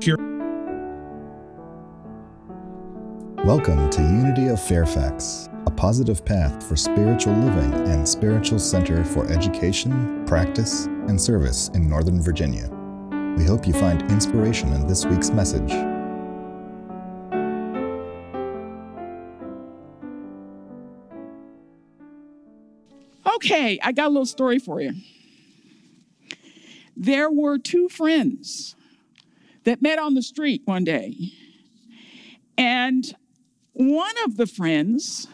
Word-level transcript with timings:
Here. 0.00 0.16
Welcome 3.44 3.90
to 3.90 4.02
Unity 4.02 4.48
of 4.48 4.60
Fairfax, 4.60 5.48
a 5.66 5.70
positive 5.70 6.24
path 6.24 6.66
for 6.66 6.76
spiritual 6.76 7.34
living 7.34 7.72
and 7.88 8.08
spiritual 8.08 8.58
center 8.58 9.04
for 9.04 9.26
education, 9.26 10.24
practice, 10.26 10.86
and 10.86 11.20
service 11.20 11.68
in 11.74 11.88
Northern 11.88 12.20
Virginia. 12.20 12.68
We 13.36 13.44
hope 13.44 13.66
you 13.66 13.72
find 13.72 14.02
inspiration 14.10 14.72
in 14.72 14.86
this 14.86 15.04
week's 15.06 15.30
message. 15.30 15.72
Okay, 23.34 23.78
I 23.82 23.92
got 23.92 24.06
a 24.06 24.08
little 24.08 24.26
story 24.26 24.58
for 24.58 24.80
you. 24.80 24.92
There 26.96 27.30
were 27.30 27.58
two 27.58 27.88
friends 27.88 28.74
that 29.64 29.82
met 29.82 29.98
on 29.98 30.14
the 30.14 30.22
street 30.22 30.62
one 30.64 30.84
day. 30.84 31.32
And 32.56 33.14
one 33.72 34.14
of 34.24 34.36
the 34.36 34.46
friends 34.46 35.26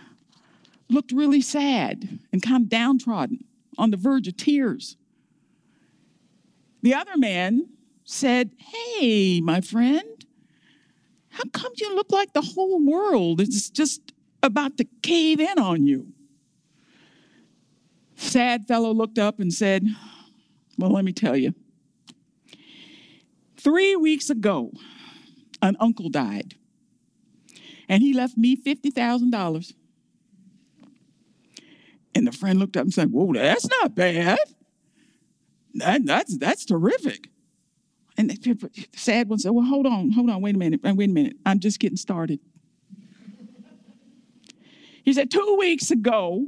looked 0.89 1.13
really 1.13 1.41
sad 1.41 2.21
and 2.33 2.43
kind 2.43 2.65
of 2.65 2.69
downtrodden, 2.69 3.45
on 3.79 3.91
the 3.91 3.97
verge 3.97 4.29
of 4.29 4.37
tears. 4.37 4.97
The 6.83 6.95
other 6.95 7.17
man 7.17 7.69
said, 8.05 8.51
Hey, 8.59 9.41
my 9.41 9.61
friend, 9.61 10.25
how 11.31 11.45
come 11.53 11.73
you 11.77 11.95
look 11.95 12.11
like 12.11 12.33
the 12.33 12.43
whole 12.43 12.85
world 12.85 13.41
is 13.41 13.71
just 13.71 14.13
about 14.43 14.77
to 14.79 14.87
cave 15.03 15.41
in 15.41 15.59
on 15.59 15.87
you? 15.87 16.09
Sad 18.17 18.67
fellow 18.67 18.93
looked 18.93 19.19
up 19.19 19.41
and 19.41 19.53
said, 19.53 19.87
Well, 20.77 20.91
let 20.91 21.05
me 21.05 21.13
tell 21.13 21.37
you. 21.37 21.55
Three 23.63 23.95
weeks 23.95 24.31
ago, 24.31 24.73
an 25.61 25.77
uncle 25.81 26.09
died, 26.09 26.55
and 27.89 28.03
he 28.03 28.15
left 28.15 28.39
me 28.39 28.57
$50,000. 28.57 29.75
And 32.15 32.27
the 32.27 32.33
friend 32.33 32.59
looked 32.59 32.77
up 32.77 32.85
and 32.85 32.95
said, 32.95 33.11
Whoa, 33.11 33.33
that's 33.35 33.69
not 33.69 33.95
bad. 33.95 34.39
That, 35.75 36.07
that's, 36.07 36.39
that's 36.39 36.65
terrific. 36.65 37.29
And 38.17 38.31
the 38.31 38.87
sad 38.95 39.29
one 39.29 39.39
said, 39.39 39.53
Well, 39.53 39.65
hold 39.65 39.87
on, 39.87 40.11
hold 40.11 40.31
on, 40.31 40.41
wait 40.41 40.55
a 40.55 40.59
minute, 40.59 40.81
wait 40.83 41.11
a 41.11 41.13
minute. 41.13 41.37
I'm 41.45 41.61
just 41.61 41.79
getting 41.79 41.97
started. 41.97 42.41
He 45.05 45.13
said, 45.13 45.31
Two 45.31 45.57
weeks 45.59 45.91
ago, 45.91 46.47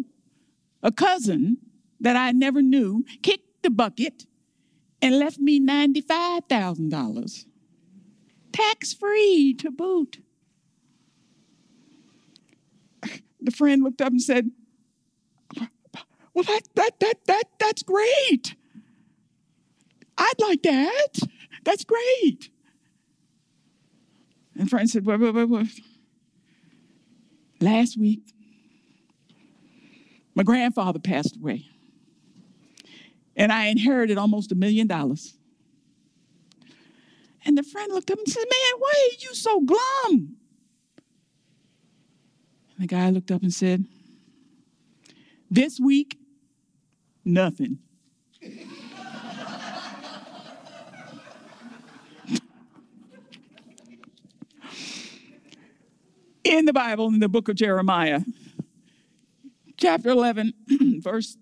a 0.83 0.90
cousin 0.90 1.58
that 2.00 2.16
I 2.16 2.33
never 2.33 2.62
knew 2.62 3.05
kicked 3.22 3.62
the 3.62 3.70
bucket 3.70 4.27
and 5.03 5.19
left 5.19 5.39
me 5.41 5.61
$95,000, 5.61 7.45
tax 8.53 8.95
free 8.95 9.53
to 9.58 9.70
boot. 9.70 10.19
The 13.41 13.50
friend 13.50 13.83
looked 13.83 14.00
up 14.00 14.12
and 14.12 14.23
said, 14.23 14.53
Well, 16.33 16.45
that, 16.45 16.62
that, 16.77 17.00
that, 17.00 17.14
that, 17.27 17.45
that's 17.58 17.83
great. 17.83 18.55
I'd 20.17 20.41
like 20.41 20.62
that. 20.62 21.19
That's 21.64 21.84
great. 21.84 22.50
And 24.56 24.70
friend 24.70 24.89
said, 24.89 25.05
Well, 25.05 25.19
well, 25.19 25.33
well, 25.33 25.47
well. 25.48 25.67
Last 27.61 27.98
week, 27.98 28.23
my 30.34 30.45
grandfather 30.45 31.00
passed 31.00 31.36
away 31.36 31.71
and 33.36 33.52
I 33.52 33.66
inherited 33.66 34.19
almost 34.19 34.52
a 34.52 34.55
million 34.55 34.86
dollars. 34.86 35.34
And 37.44 37.58
the 37.58 37.62
friend 37.62 37.92
looked 37.92 38.11
up 38.11 38.19
and 38.19 38.28
said, 38.28 38.44
Man, 38.44 38.78
why 38.78 38.92
are 39.11 39.16
you 39.20 39.34
so 39.34 39.61
glum? 39.61 40.36
And 42.74 42.78
the 42.78 42.86
guy 42.86 43.11
looked 43.11 43.30
up 43.30 43.42
and 43.42 43.52
said, 43.52 43.84
This 45.51 45.80
week, 45.80 46.18
nothing. 47.24 47.79
in 56.45 56.64
the 56.67 56.73
Bible, 56.73 57.08
in 57.08 57.20
the 57.20 57.29
book 57.29 57.48
of 57.48 57.56
Jeremiah, 57.56 58.20
chapter 59.77 60.11
11, 60.11 60.52
verse 61.01 61.36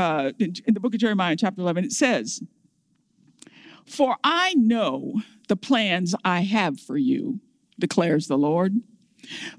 uh, 0.00 0.32
in, 0.38 0.54
the 0.66 0.80
book 0.80 0.94
of 0.94 1.00
Jeremiah, 1.00 1.36
chapter 1.36 1.60
11, 1.60 1.84
it 1.84 1.92
says, 1.92 2.40
For 3.84 4.16
I 4.24 4.54
know 4.54 5.20
the 5.48 5.56
plans 5.56 6.14
I 6.24 6.40
have 6.40 6.80
for 6.80 6.96
you, 6.96 7.40
declares 7.78 8.26
the 8.26 8.38
Lord. 8.38 8.80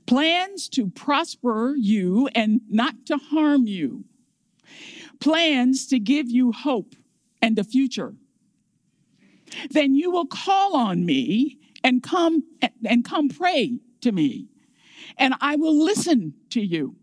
Plans 0.08 0.68
to 0.70 0.90
prosper 0.90 1.76
you 1.78 2.28
and 2.34 2.62
not 2.68 3.06
to 3.06 3.18
harm 3.18 3.68
you. 3.68 4.06
Plans 5.20 5.86
to 5.88 6.00
give 6.00 6.32
you 6.32 6.52
hope 6.52 6.96
and 7.40 7.60
a 7.60 7.64
future. 7.64 8.16
Then 9.70 9.94
you 9.94 10.10
will 10.10 10.26
call 10.26 10.76
on 10.76 11.06
me 11.06 11.60
and 11.84 12.02
come 12.02 12.44
and 12.84 13.06
come 13.06 13.30
pray 13.30 13.78
to 14.02 14.12
me, 14.12 14.48
and 15.18 15.36
I 15.40 15.56
will 15.56 15.78
listen 15.78 16.34
to 16.50 16.62
you. 16.62 16.96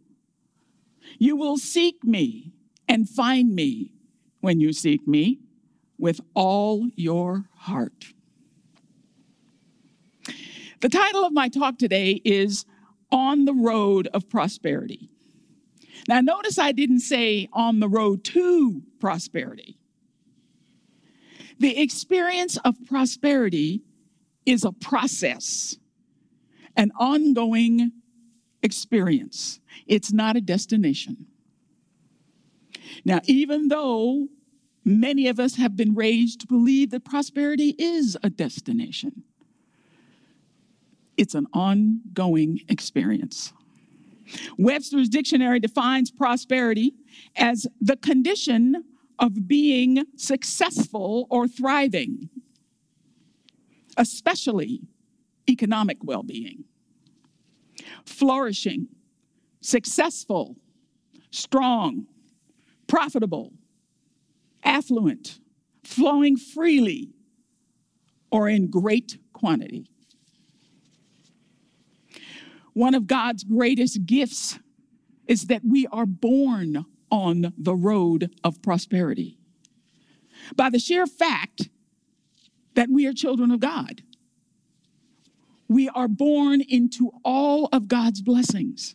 You 1.18 1.36
will 1.36 1.56
seek 1.56 2.02
me 2.02 2.52
and 2.88 3.08
find 3.08 3.54
me 3.54 3.92
when 4.40 4.60
you 4.60 4.72
seek 4.72 5.06
me 5.06 5.40
with 5.98 6.20
all 6.34 6.88
your 6.94 7.44
heart. 7.56 8.06
The 10.80 10.88
title 10.88 11.24
of 11.24 11.32
my 11.32 11.48
talk 11.48 11.78
today 11.78 12.20
is 12.24 12.64
On 13.10 13.44
the 13.44 13.54
Road 13.54 14.08
of 14.14 14.28
Prosperity. 14.28 15.10
Now, 16.06 16.20
notice 16.20 16.58
I 16.58 16.72
didn't 16.72 17.00
say 17.00 17.48
on 17.52 17.80
the 17.80 17.88
road 17.88 18.24
to 18.24 18.82
prosperity. 19.00 19.78
The 21.58 21.80
experience 21.80 22.56
of 22.58 22.76
prosperity 22.86 23.82
is 24.46 24.64
a 24.64 24.72
process, 24.72 25.76
an 26.76 26.92
ongoing 26.98 27.90
experience. 28.62 29.60
It's 29.86 30.12
not 30.12 30.36
a 30.36 30.40
destination. 30.40 31.26
Now, 33.04 33.20
even 33.24 33.68
though 33.68 34.28
many 34.84 35.28
of 35.28 35.38
us 35.38 35.56
have 35.56 35.76
been 35.76 35.94
raised 35.94 36.40
to 36.40 36.46
believe 36.46 36.90
that 36.90 37.04
prosperity 37.04 37.74
is 37.78 38.16
a 38.22 38.30
destination, 38.30 39.24
it's 41.16 41.34
an 41.34 41.46
ongoing 41.52 42.60
experience. 42.68 43.52
Webster's 44.56 45.08
dictionary 45.08 45.58
defines 45.58 46.10
prosperity 46.10 46.94
as 47.36 47.66
the 47.80 47.96
condition 47.96 48.84
of 49.18 49.48
being 49.48 50.04
successful 50.16 51.26
or 51.30 51.48
thriving, 51.48 52.28
especially 53.96 54.82
economic 55.48 55.98
well 56.04 56.22
being, 56.22 56.64
flourishing, 58.04 58.88
successful, 59.60 60.56
strong, 61.30 62.06
profitable, 62.88 63.52
affluent, 64.64 65.38
flowing 65.84 66.36
freely, 66.36 67.10
or 68.30 68.48
in 68.48 68.68
great 68.68 69.18
quantity. 69.32 69.86
One 72.72 72.94
of 72.94 73.06
God's 73.06 73.44
greatest 73.44 74.06
gifts 74.06 74.58
is 75.26 75.46
that 75.46 75.62
we 75.64 75.86
are 75.88 76.06
born 76.06 76.84
on 77.10 77.52
the 77.56 77.74
road 77.74 78.30
of 78.44 78.62
prosperity 78.62 79.38
by 80.56 80.70
the 80.70 80.78
sheer 80.78 81.06
fact 81.06 81.68
that 82.74 82.88
we 82.88 83.06
are 83.06 83.12
children 83.12 83.50
of 83.50 83.60
God. 83.60 84.02
We 85.68 85.88
are 85.90 86.08
born 86.08 86.60
into 86.60 87.10
all 87.24 87.68
of 87.72 87.88
God's 87.88 88.22
blessings. 88.22 88.94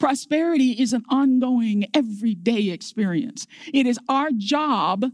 Prosperity 0.00 0.72
is 0.72 0.94
an 0.94 1.04
ongoing, 1.10 1.86
everyday 1.94 2.70
experience. 2.70 3.46
It 3.72 3.86
is 3.86 3.98
our 4.08 4.30
job 4.34 5.04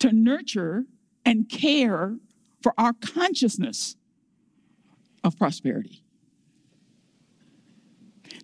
to 0.00 0.12
nurture 0.12 0.84
and 1.24 1.48
care 1.48 2.18
for 2.62 2.74
our 2.78 2.92
consciousness 2.92 3.96
of 5.24 5.36
prosperity. 5.38 6.04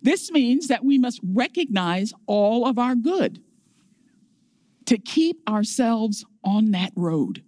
This 0.01 0.31
means 0.31 0.67
that 0.67 0.83
we 0.83 0.97
must 0.97 1.19
recognize 1.23 2.13
all 2.25 2.67
of 2.67 2.79
our 2.79 2.95
good 2.95 3.41
to 4.85 4.97
keep 4.97 5.37
ourselves 5.47 6.25
on 6.43 6.71
that 6.71 6.93
road. 6.95 7.43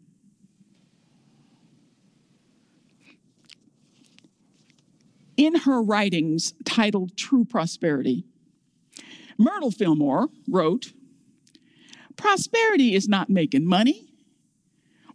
In 5.38 5.54
her 5.54 5.84
writings 5.84 6.54
titled 6.66 7.16
True 7.16 7.46
Prosperity, 7.46 8.26
Myrtle 9.38 9.70
Fillmore 9.70 10.30
wrote 10.50 10.94
Prosperity 12.16 12.96
is 12.96 13.08
not 13.08 13.30
making 13.30 13.66
money 13.66 14.08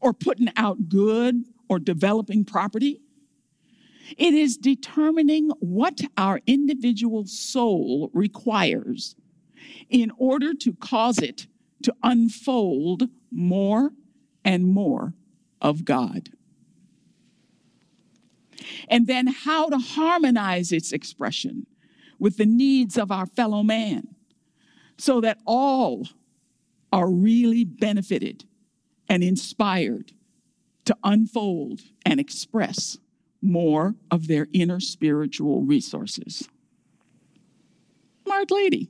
or 0.00 0.12
putting 0.12 0.48
out 0.56 0.88
good 0.88 1.44
or 1.68 1.80
developing 1.80 2.44
property. 2.44 3.00
It 4.16 4.34
is 4.34 4.56
determining 4.56 5.50
what 5.58 6.00
our 6.16 6.40
individual 6.46 7.26
soul 7.26 8.08
requires 8.12 9.16
in 9.90 10.12
order 10.16 10.54
to 10.54 10.72
cause 10.74 11.18
it 11.18 11.48
to 11.82 11.94
unfold 12.04 13.08
more 13.32 13.90
and 14.44 14.66
more 14.66 15.14
of 15.60 15.84
God. 15.84 16.30
And 18.88 19.06
then 19.06 19.26
how 19.26 19.68
to 19.68 19.78
harmonize 19.78 20.72
its 20.72 20.92
expression 20.92 21.66
with 22.18 22.36
the 22.36 22.46
needs 22.46 22.96
of 22.96 23.10
our 23.10 23.26
fellow 23.26 23.62
man 23.62 24.08
so 24.96 25.20
that 25.20 25.38
all 25.46 26.06
are 26.92 27.10
really 27.10 27.64
benefited 27.64 28.44
and 29.08 29.24
inspired 29.24 30.12
to 30.84 30.96
unfold 31.02 31.80
and 32.04 32.20
express 32.20 32.98
more 33.40 33.94
of 34.10 34.28
their 34.28 34.46
inner 34.52 34.80
spiritual 34.80 35.62
resources. 35.62 36.48
Smart 38.24 38.50
lady. 38.50 38.88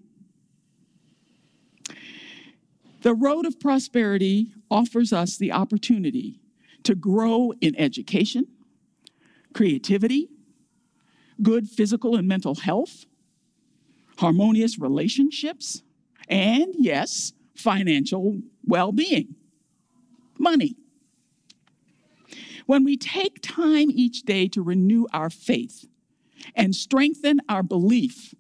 The 3.01 3.15
road 3.15 3.47
of 3.47 3.59
prosperity 3.59 4.53
offers 4.71 5.13
us 5.13 5.37
the 5.37 5.53
opportunity 5.53 6.41
to 6.85 6.95
grow 6.95 7.53
in 7.61 7.75
education, 7.79 8.47
creativity, 9.53 10.29
good 11.43 11.69
physical 11.69 12.17
and 12.17 12.29
mental 12.29 12.55
health, 12.55 13.05
harmonious 14.19 14.79
relationships, 14.79 15.83
and 16.29 16.75
yes, 16.79 17.33
financial 17.55 18.41
well 18.65 18.93
being, 18.93 19.35
money. 20.39 20.77
When 22.67 22.85
we 22.85 22.97
take 22.97 23.43
time 23.43 23.91
each 23.91 24.23
day 24.23 24.49
to 24.49 24.63
renew 24.63 25.07
our 25.13 25.31
faith 25.31 25.87
and 26.55 26.75
strengthen 26.75 27.41
our 27.49 27.63
belief 27.63 28.35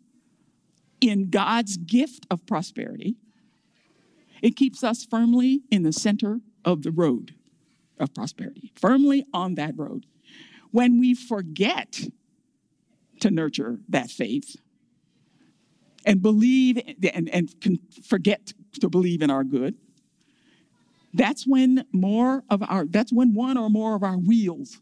in 1.00 1.30
God's 1.30 1.76
gift 1.76 2.26
of 2.30 2.46
prosperity, 2.46 3.16
it 4.40 4.56
keeps 4.56 4.82
us 4.84 5.04
firmly 5.04 5.62
in 5.70 5.82
the 5.82 5.92
center 5.92 6.40
of 6.64 6.82
the 6.82 6.90
road 6.90 7.34
of 7.98 8.14
prosperity, 8.14 8.72
firmly 8.74 9.24
on 9.32 9.54
that 9.54 9.74
road. 9.76 10.06
When 10.72 10.98
we 10.98 11.14
forget 11.14 12.00
to 13.20 13.30
nurture 13.30 13.78
that 13.88 14.10
faith 14.10 14.56
and 16.04 16.20
believe 16.20 16.78
and, 17.14 17.28
and 17.28 17.50
forget 18.04 18.52
to 18.80 18.88
believe 18.88 19.22
in 19.22 19.30
our 19.30 19.44
good, 19.44 19.76
that's 21.14 21.46
when 21.46 21.84
more 21.92 22.42
of 22.50 22.62
our, 22.68 22.86
that's 22.86 23.12
when 23.12 23.34
one 23.34 23.56
or 23.56 23.70
more 23.70 23.94
of 23.94 24.02
our 24.02 24.16
wheels 24.16 24.80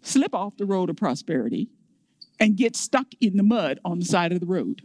slip 0.00 0.34
off 0.34 0.56
the 0.56 0.64
road 0.64 0.88
of 0.88 0.96
prosperity 0.96 1.68
and 2.40 2.56
get 2.56 2.76
stuck 2.76 3.08
in 3.20 3.36
the 3.36 3.42
mud 3.42 3.78
on 3.84 3.98
the 3.98 4.04
side 4.04 4.32
of 4.32 4.40
the 4.40 4.46
road 4.46 4.82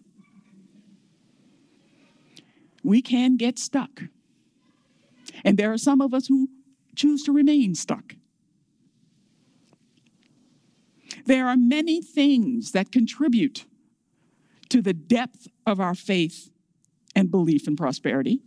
we 2.83 3.01
can 3.01 3.37
get 3.37 3.59
stuck. 3.59 4.03
And 5.43 5.57
there 5.57 5.71
are 5.71 5.77
some 5.77 6.01
of 6.01 6.13
us 6.13 6.27
who 6.27 6.49
choose 6.95 7.23
to 7.23 7.31
remain 7.31 7.75
stuck. 7.75 8.15
There 11.25 11.47
are 11.47 11.57
many 11.57 12.01
things 12.01 12.71
that 12.71 12.91
contribute 12.91 13.65
to 14.69 14.81
the 14.81 14.93
depth 14.93 15.47
of 15.65 15.79
our 15.79 15.95
faith 15.95 16.51
and 17.15 17.29
belief 17.29 17.67
in 17.67 17.75
prosperity. 17.75 18.41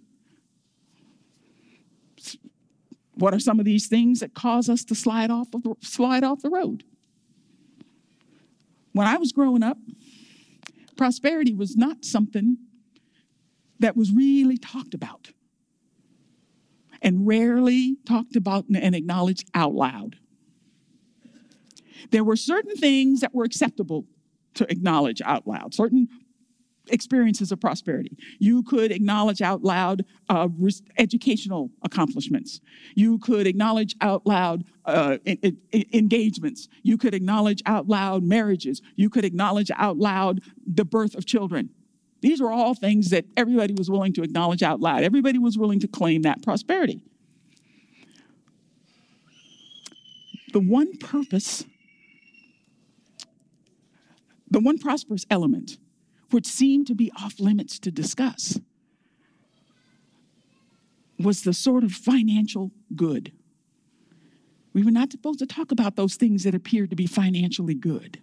What 3.15 3.35
are 3.35 3.41
some 3.41 3.59
of 3.59 3.65
these 3.65 3.87
things 3.87 4.21
that 4.21 4.35
cause 4.35 4.69
us 4.69 4.85
to 4.85 4.95
slide 4.95 5.31
off 5.31 5.49
of 5.55 5.63
slide 5.83 6.25
off 6.25 6.43
the 6.43 6.51
road? 6.51 6.85
When 8.93 9.07
I 9.07 9.17
was 9.17 9.33
growing 9.33 9.63
up, 9.63 9.79
prosperity 10.97 11.55
was 11.55 11.77
not 11.77 12.05
something 12.05 12.57
that 13.81 13.97
was 13.97 14.13
really 14.13 14.57
talked 14.57 14.95
about 14.95 15.31
and 17.03 17.27
rarely 17.27 17.97
talked 18.07 18.35
about 18.35 18.65
and 18.69 18.95
acknowledged 18.95 19.49
out 19.55 19.75
loud. 19.75 20.17
There 22.11 22.25
were 22.25 22.37
certain 22.37 22.77
things 22.77 23.21
that 23.21 23.35
were 23.35 23.45
acceptable 23.45 24.07
to 24.55 24.71
acknowledge 24.71 25.21
out 25.23 25.47
loud, 25.47 25.75
certain 25.75 26.09
experiences 26.91 27.51
of 27.51 27.61
prosperity. 27.61 28.17
You 28.39 28.63
could 28.63 28.93
acknowledge 28.93 29.41
out 29.41 29.63
loud 29.63 30.05
uh, 30.29 30.49
educational 30.99 31.71
accomplishments. 31.83 32.61
You 32.95 33.19
could 33.19 33.47
acknowledge 33.47 33.97
out 34.01 34.27
loud 34.27 34.65
uh, 34.85 35.19
engagements. 35.73 36.69
You 36.83 36.99
could 36.99 37.15
acknowledge 37.15 37.63
out 37.67 37.89
loud 37.89 38.23
marriages. 38.23 38.83
You 38.97 39.09
could 39.09 39.25
acknowledge 39.25 39.71
out 39.75 39.97
loud 39.97 40.41
the 40.67 40.85
birth 40.85 41.15
of 41.15 41.25
children. 41.25 41.71
These 42.21 42.41
were 42.41 42.51
all 42.51 42.75
things 42.75 43.11
that 43.11 43.27
everybody 43.37 43.75
was 43.75 43.91
willing 43.91 44.13
to 44.15 44.23
acknowledge 44.23 44.63
out 44.63 44.81
loud. 44.81 45.03
Everybody 45.03 45.39
was 45.39 45.59
willing 45.59 45.81
to 45.81 45.89
claim 45.89 46.23
that 46.23 46.43
prosperity. 46.43 47.01
The 50.53 50.61
one 50.61 50.97
purpose, 50.97 51.65
the 54.55 54.61
one 54.61 54.79
prosperous 54.79 55.27
element, 55.31 55.79
which 56.31 56.47
seemed 56.47 56.87
to 56.87 56.95
be 56.95 57.11
off 57.21 57.41
limits 57.41 57.77
to 57.81 57.91
discuss, 57.91 58.61
was 61.19 61.43
the 61.43 61.53
sort 61.53 61.83
of 61.83 61.91
financial 61.91 62.71
good. 62.95 63.33
We 64.73 64.85
were 64.85 64.93
not 64.93 65.11
supposed 65.11 65.41
to 65.41 65.47
talk 65.47 65.73
about 65.73 65.97
those 65.97 66.15
things 66.15 66.45
that 66.45 66.55
appeared 66.55 66.91
to 66.91 66.97
be 66.97 67.09
financially 67.09 67.75
good. 67.75 68.21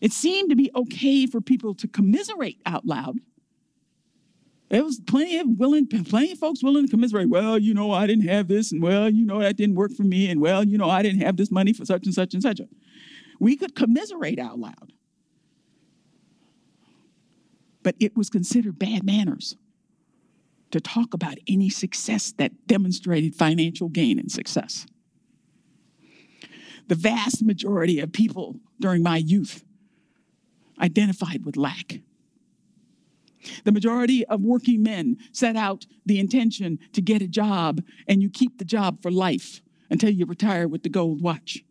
It 0.00 0.12
seemed 0.12 0.48
to 0.48 0.56
be 0.56 0.70
okay 0.74 1.26
for 1.26 1.42
people 1.42 1.74
to 1.74 1.88
commiserate 1.88 2.58
out 2.64 2.86
loud. 2.86 3.18
There 4.70 4.82
was 4.82 4.98
plenty 4.98 5.36
of 5.36 5.46
willing, 5.58 5.86
plenty 5.86 6.32
of 6.32 6.38
folks 6.38 6.62
willing 6.62 6.86
to 6.86 6.90
commiserate. 6.90 7.28
Well, 7.28 7.58
you 7.58 7.74
know, 7.74 7.92
I 7.92 8.06
didn't 8.06 8.28
have 8.28 8.48
this, 8.48 8.72
and 8.72 8.82
well, 8.82 9.10
you 9.10 9.26
know, 9.26 9.40
that 9.40 9.58
didn't 9.58 9.74
work 9.74 9.92
for 9.92 10.04
me, 10.04 10.30
and 10.30 10.40
well, 10.40 10.64
you 10.64 10.78
know, 10.78 10.88
I 10.88 11.02
didn't 11.02 11.20
have 11.20 11.36
this 11.36 11.50
money 11.50 11.74
for 11.74 11.84
such 11.84 12.06
and 12.06 12.14
such 12.14 12.32
and 12.32 12.42
such. 12.42 12.60
We 13.40 13.56
could 13.56 13.74
commiserate 13.74 14.38
out 14.38 14.58
loud. 14.58 14.92
But 17.82 17.96
it 18.00 18.16
was 18.16 18.30
considered 18.30 18.78
bad 18.78 19.04
manners 19.04 19.56
to 20.70 20.80
talk 20.80 21.14
about 21.14 21.38
any 21.46 21.70
success 21.70 22.32
that 22.38 22.66
demonstrated 22.66 23.34
financial 23.34 23.88
gain 23.88 24.18
and 24.18 24.30
success. 24.32 24.86
The 26.88 26.94
vast 26.94 27.44
majority 27.44 28.00
of 28.00 28.12
people 28.12 28.56
during 28.80 29.02
my 29.02 29.18
youth 29.18 29.64
identified 30.80 31.44
with 31.44 31.56
lack. 31.56 32.00
The 33.64 33.72
majority 33.72 34.24
of 34.26 34.40
working 34.40 34.82
men 34.82 35.18
set 35.32 35.56
out 35.56 35.86
the 36.06 36.18
intention 36.18 36.78
to 36.92 37.02
get 37.02 37.22
a 37.22 37.28
job, 37.28 37.82
and 38.08 38.22
you 38.22 38.30
keep 38.30 38.58
the 38.58 38.64
job 38.64 39.02
for 39.02 39.10
life 39.10 39.62
until 39.90 40.10
you 40.10 40.26
retire 40.26 40.66
with 40.66 40.82
the 40.82 40.88
gold 40.88 41.20
watch. 41.20 41.62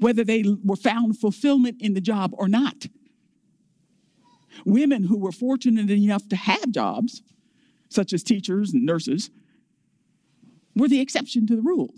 Whether 0.00 0.24
they 0.24 0.44
were 0.64 0.76
found 0.76 1.18
fulfillment 1.18 1.76
in 1.80 1.94
the 1.94 2.00
job 2.00 2.32
or 2.34 2.48
not. 2.48 2.86
Women 4.64 5.04
who 5.04 5.16
were 5.16 5.32
fortunate 5.32 5.90
enough 5.90 6.28
to 6.28 6.36
have 6.36 6.72
jobs, 6.72 7.22
such 7.88 8.12
as 8.12 8.22
teachers 8.22 8.72
and 8.72 8.84
nurses, 8.84 9.30
were 10.74 10.88
the 10.88 11.00
exception 11.00 11.46
to 11.46 11.56
the 11.56 11.62
rule. 11.62 11.94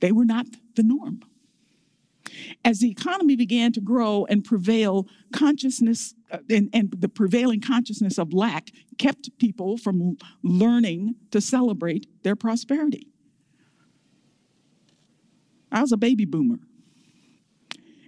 They 0.00 0.12
were 0.12 0.24
not 0.24 0.46
the 0.76 0.82
norm. 0.82 1.20
As 2.64 2.80
the 2.80 2.90
economy 2.90 3.36
began 3.36 3.72
to 3.72 3.80
grow 3.80 4.26
and 4.28 4.44
prevail, 4.44 5.06
consciousness 5.32 6.14
uh, 6.30 6.38
and, 6.48 6.70
and 6.72 6.92
the 6.96 7.08
prevailing 7.08 7.60
consciousness 7.60 8.18
of 8.18 8.32
lack 8.32 8.70
kept 8.98 9.36
people 9.38 9.76
from 9.76 10.16
learning 10.42 11.16
to 11.30 11.40
celebrate 11.40 12.06
their 12.22 12.36
prosperity. 12.36 13.08
I 15.72 15.80
was 15.80 15.92
a 15.92 15.96
baby 15.96 16.24
boomer. 16.24 16.58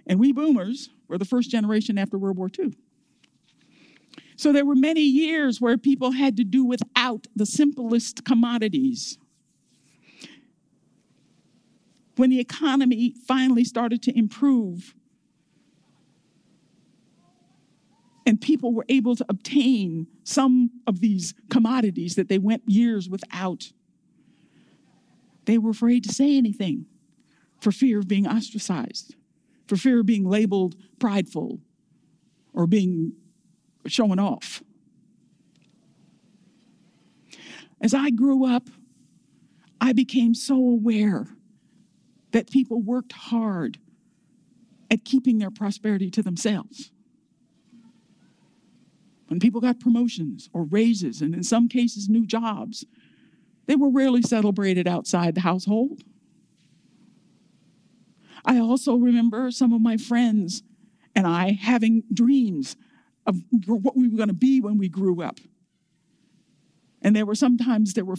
And 0.05 0.19
we 0.19 0.33
boomers 0.33 0.89
were 1.07 1.17
the 1.17 1.25
first 1.25 1.49
generation 1.49 1.97
after 1.97 2.17
World 2.17 2.37
War 2.37 2.49
II. 2.57 2.73
So 4.35 4.51
there 4.51 4.65
were 4.65 4.75
many 4.75 5.01
years 5.01 5.61
where 5.61 5.77
people 5.77 6.11
had 6.11 6.35
to 6.37 6.43
do 6.43 6.65
without 6.65 7.27
the 7.35 7.45
simplest 7.45 8.25
commodities 8.25 9.17
when 12.15 12.29
the 12.29 12.39
economy 12.39 13.15
finally 13.27 13.63
started 13.63 14.01
to 14.03 14.17
improve 14.17 14.93
and 18.25 18.39
people 18.39 18.73
were 18.73 18.85
able 18.87 19.15
to 19.15 19.25
obtain 19.27 20.07
some 20.23 20.69
of 20.87 21.01
these 21.01 21.33
commodities 21.49 22.15
that 22.15 22.29
they 22.29 22.37
went 22.37 22.63
years 22.65 23.09
without, 23.09 23.71
they 25.45 25.57
were 25.57 25.71
afraid 25.71 26.03
to 26.03 26.13
say 26.13 26.37
anything 26.37 26.85
for 27.63 27.71
fear 27.71 27.99
of 27.99 28.07
being 28.07 28.27
ostracized, 28.27 29.15
for 29.67 29.77
fear 29.77 30.01
of 30.01 30.05
being 30.05 30.25
labeled 30.25 30.75
prideful 30.99 31.59
or 32.53 32.67
being 32.67 33.13
showing 33.87 34.19
off. 34.19 34.61
As 37.81 37.93
I 37.93 38.09
grew 38.11 38.45
up, 38.45 38.69
I 39.79 39.93
became 39.93 40.33
so 40.33 40.55
aware 40.55 41.27
that 42.31 42.51
people 42.51 42.81
worked 42.81 43.13
hard 43.13 43.79
at 44.91 45.05
keeping 45.05 45.37
their 45.37 45.51
prosperity 45.51 46.09
to 46.11 46.21
themselves. 46.21 46.91
When 49.27 49.39
people 49.39 49.61
got 49.61 49.79
promotions 49.79 50.49
or 50.53 50.63
raises, 50.63 51.21
and 51.21 51.33
in 51.33 51.43
some 51.43 51.67
cases, 51.67 52.07
new 52.09 52.25
jobs, 52.25 52.85
they 53.65 53.75
were 53.75 53.89
rarely 53.89 54.21
celebrated 54.21 54.87
outside 54.87 55.35
the 55.35 55.41
household. 55.41 56.03
I 58.45 58.59
also 58.59 58.95
remember 58.95 59.51
some 59.51 59.73
of 59.73 59.81
my 59.81 59.97
friends 59.97 60.63
and 61.15 61.25
I 61.25 61.51
having 61.51 62.03
dreams 62.13 62.75
of 63.25 63.37
what 63.65 63.95
we 63.95 64.07
were 64.07 64.17
going 64.17 64.27
to 64.27 64.33
be 64.33 64.59
when 64.59 64.77
we 64.77 64.89
grew 64.89 65.21
up. 65.21 65.39
And 67.01 67.15
there 67.15 67.25
were 67.25 67.35
sometimes 67.35 67.93
there 67.93 68.05
were 68.05 68.17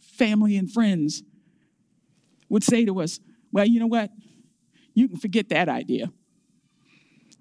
family 0.00 0.56
and 0.56 0.70
friends 0.70 1.22
would 2.48 2.62
say 2.62 2.84
to 2.84 3.00
us, 3.00 3.20
"Well, 3.52 3.66
you 3.66 3.80
know 3.80 3.86
what? 3.86 4.10
You 4.94 5.08
can 5.08 5.18
forget 5.18 5.48
that 5.48 5.68
idea. 5.68 6.12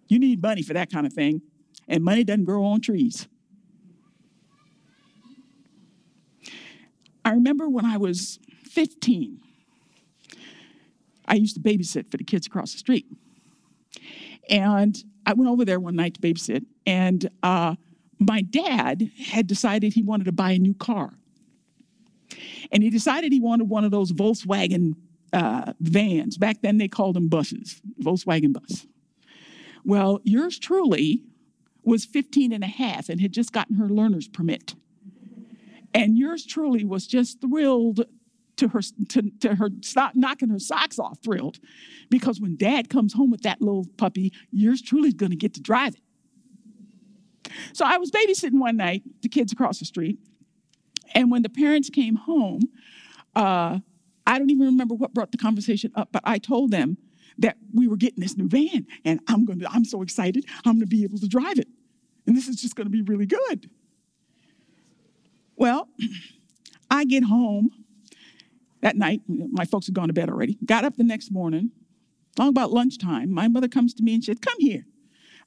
You 0.08 0.20
need 0.20 0.42
money 0.42 0.62
for 0.62 0.74
that 0.74 0.92
kind 0.92 1.06
of 1.06 1.14
thing, 1.14 1.42
and 1.88 2.04
money 2.04 2.24
doesn't 2.24 2.46
grow 2.46 2.64
on 2.64 2.82
trees." 2.82 3.28
I 7.26 7.32
remember 7.32 7.70
when 7.70 7.86
I 7.86 7.98
was 7.98 8.40
15, 8.66 9.40
I 11.34 11.38
used 11.38 11.56
to 11.56 11.62
babysit 11.62 12.12
for 12.12 12.18
the 12.18 12.24
kids 12.24 12.46
across 12.46 12.74
the 12.74 12.78
street. 12.78 13.08
And 14.52 14.96
I 15.26 15.34
went 15.34 15.50
over 15.50 15.66
there 15.66 15.80
one 15.80 15.96
night 15.96 16.14
to 16.14 16.22
babysit, 16.22 16.64
and 16.86 17.28
uh, 17.42 17.76
my 18.20 18.44
dad 18.44 19.10
had 19.18 19.48
decided 19.48 19.94
he 19.94 20.04
wanted 20.04 20.26
to 20.26 20.32
buy 20.32 20.52
a 20.52 20.60
new 20.60 20.76
car. 20.76 21.14
And 22.72 22.84
he 22.84 22.92
decided 22.92 23.34
he 23.34 23.40
wanted 23.40 23.68
one 23.68 23.84
of 23.84 23.90
those 23.90 24.12
Volkswagen 24.12 24.94
uh, 25.32 25.74
vans. 25.80 26.38
Back 26.38 26.62
then 26.62 26.78
they 26.78 26.88
called 26.88 27.16
them 27.16 27.30
buses, 27.30 27.82
Volkswagen 28.00 28.54
bus. 28.54 28.86
Well, 29.84 30.20
yours 30.24 30.60
truly 30.60 31.24
was 31.84 32.06
15 32.06 32.52
and 32.52 32.64
a 32.64 32.68
half 32.68 33.10
and 33.10 33.20
had 33.20 33.32
just 33.32 33.52
gotten 33.52 33.78
her 33.78 33.90
learner's 33.90 34.28
permit. 34.28 34.76
And 35.96 36.16
yours 36.16 36.46
truly 36.46 36.84
was 36.84 37.08
just 37.08 37.42
thrilled 37.42 38.06
to 38.58 38.68
her 38.70 38.82
to, 39.10 39.32
to 39.40 39.56
her 39.56 39.70
stop 39.82 40.14
knocking 40.16 40.50
her 40.50 40.60
socks 40.60 41.00
off 41.00 41.20
thrilled 41.24 41.60
because 42.10 42.40
when 42.40 42.56
dad 42.56 42.90
comes 42.90 43.14
home 43.14 43.32
with 43.32 43.42
that 43.42 43.62
little 43.62 43.86
puppy 43.98 44.32
yours 44.52 44.82
truly 44.82 45.10
is 45.10 45.14
going 45.14 45.32
to 45.32 45.36
get 45.36 45.54
to 45.54 45.62
drive 45.62 45.96
it 45.96 46.02
so 47.74 47.86
i 47.86 47.98
was 47.98 48.12
babysitting 48.12 48.60
one 48.60 48.78
night 48.78 49.04
the 49.22 49.30
kids 49.30 49.52
across 49.52 49.80
the 49.80 49.86
street 49.86 50.18
and 51.16 51.32
when 51.32 51.42
the 51.42 51.50
parents 51.50 51.90
came 51.90 52.16
home 52.16 52.62
uh, 53.36 53.80
i 54.28 54.38
don't 54.38 54.50
even 54.50 54.66
remember 54.66 54.94
what 54.96 55.14
brought 55.14 55.32
the 55.32 55.38
conversation 55.38 55.92
up 55.96 56.10
but 56.12 56.22
i 56.26 56.38
told 56.38 56.72
them 56.72 56.98
that 57.38 57.58
we 57.74 57.88
were 57.88 57.98
getting 57.98 58.20
this 58.22 58.38
new 58.38 58.48
van 58.48 58.86
and 59.06 59.20
i'm 59.28 59.46
going 59.46 59.60
to 59.60 59.70
i'm 59.72 59.86
so 59.86 60.02
excited 60.02 60.46
i'm 60.66 60.74
going 60.74 60.82
to 60.82 60.86
be 60.86 61.04
able 61.04 61.18
to 61.18 61.28
drive 61.28 61.58
it 61.58 61.68
and 62.26 62.36
this 62.38 62.48
is 62.48 62.62
just 62.62 62.76
going 62.76 62.86
to 62.86 62.92
be 62.92 63.02
really 63.02 63.26
good. 63.26 63.70
Well 65.56 65.90
i 66.92 67.06
get 67.06 67.24
home 67.24 67.70
that 68.84 68.98
night, 68.98 69.22
my 69.28 69.64
folks 69.64 69.88
had 69.88 69.96
gone 69.96 70.08
to 70.08 70.14
bed 70.14 70.30
already. 70.30 70.58
Got 70.66 70.84
up 70.84 70.98
the 70.98 71.06
next 71.06 71.32
morning, 71.32 71.72
long 72.38 72.50
about 72.50 72.72
lunchtime. 72.72 73.34
My 73.34 73.48
mother 73.48 73.70
comes 73.70 73.94
to 73.94 74.04
me 74.04 74.14
and 74.14 74.24
said, 74.24 74.42
Come 74.42 74.58
here. 74.60 74.86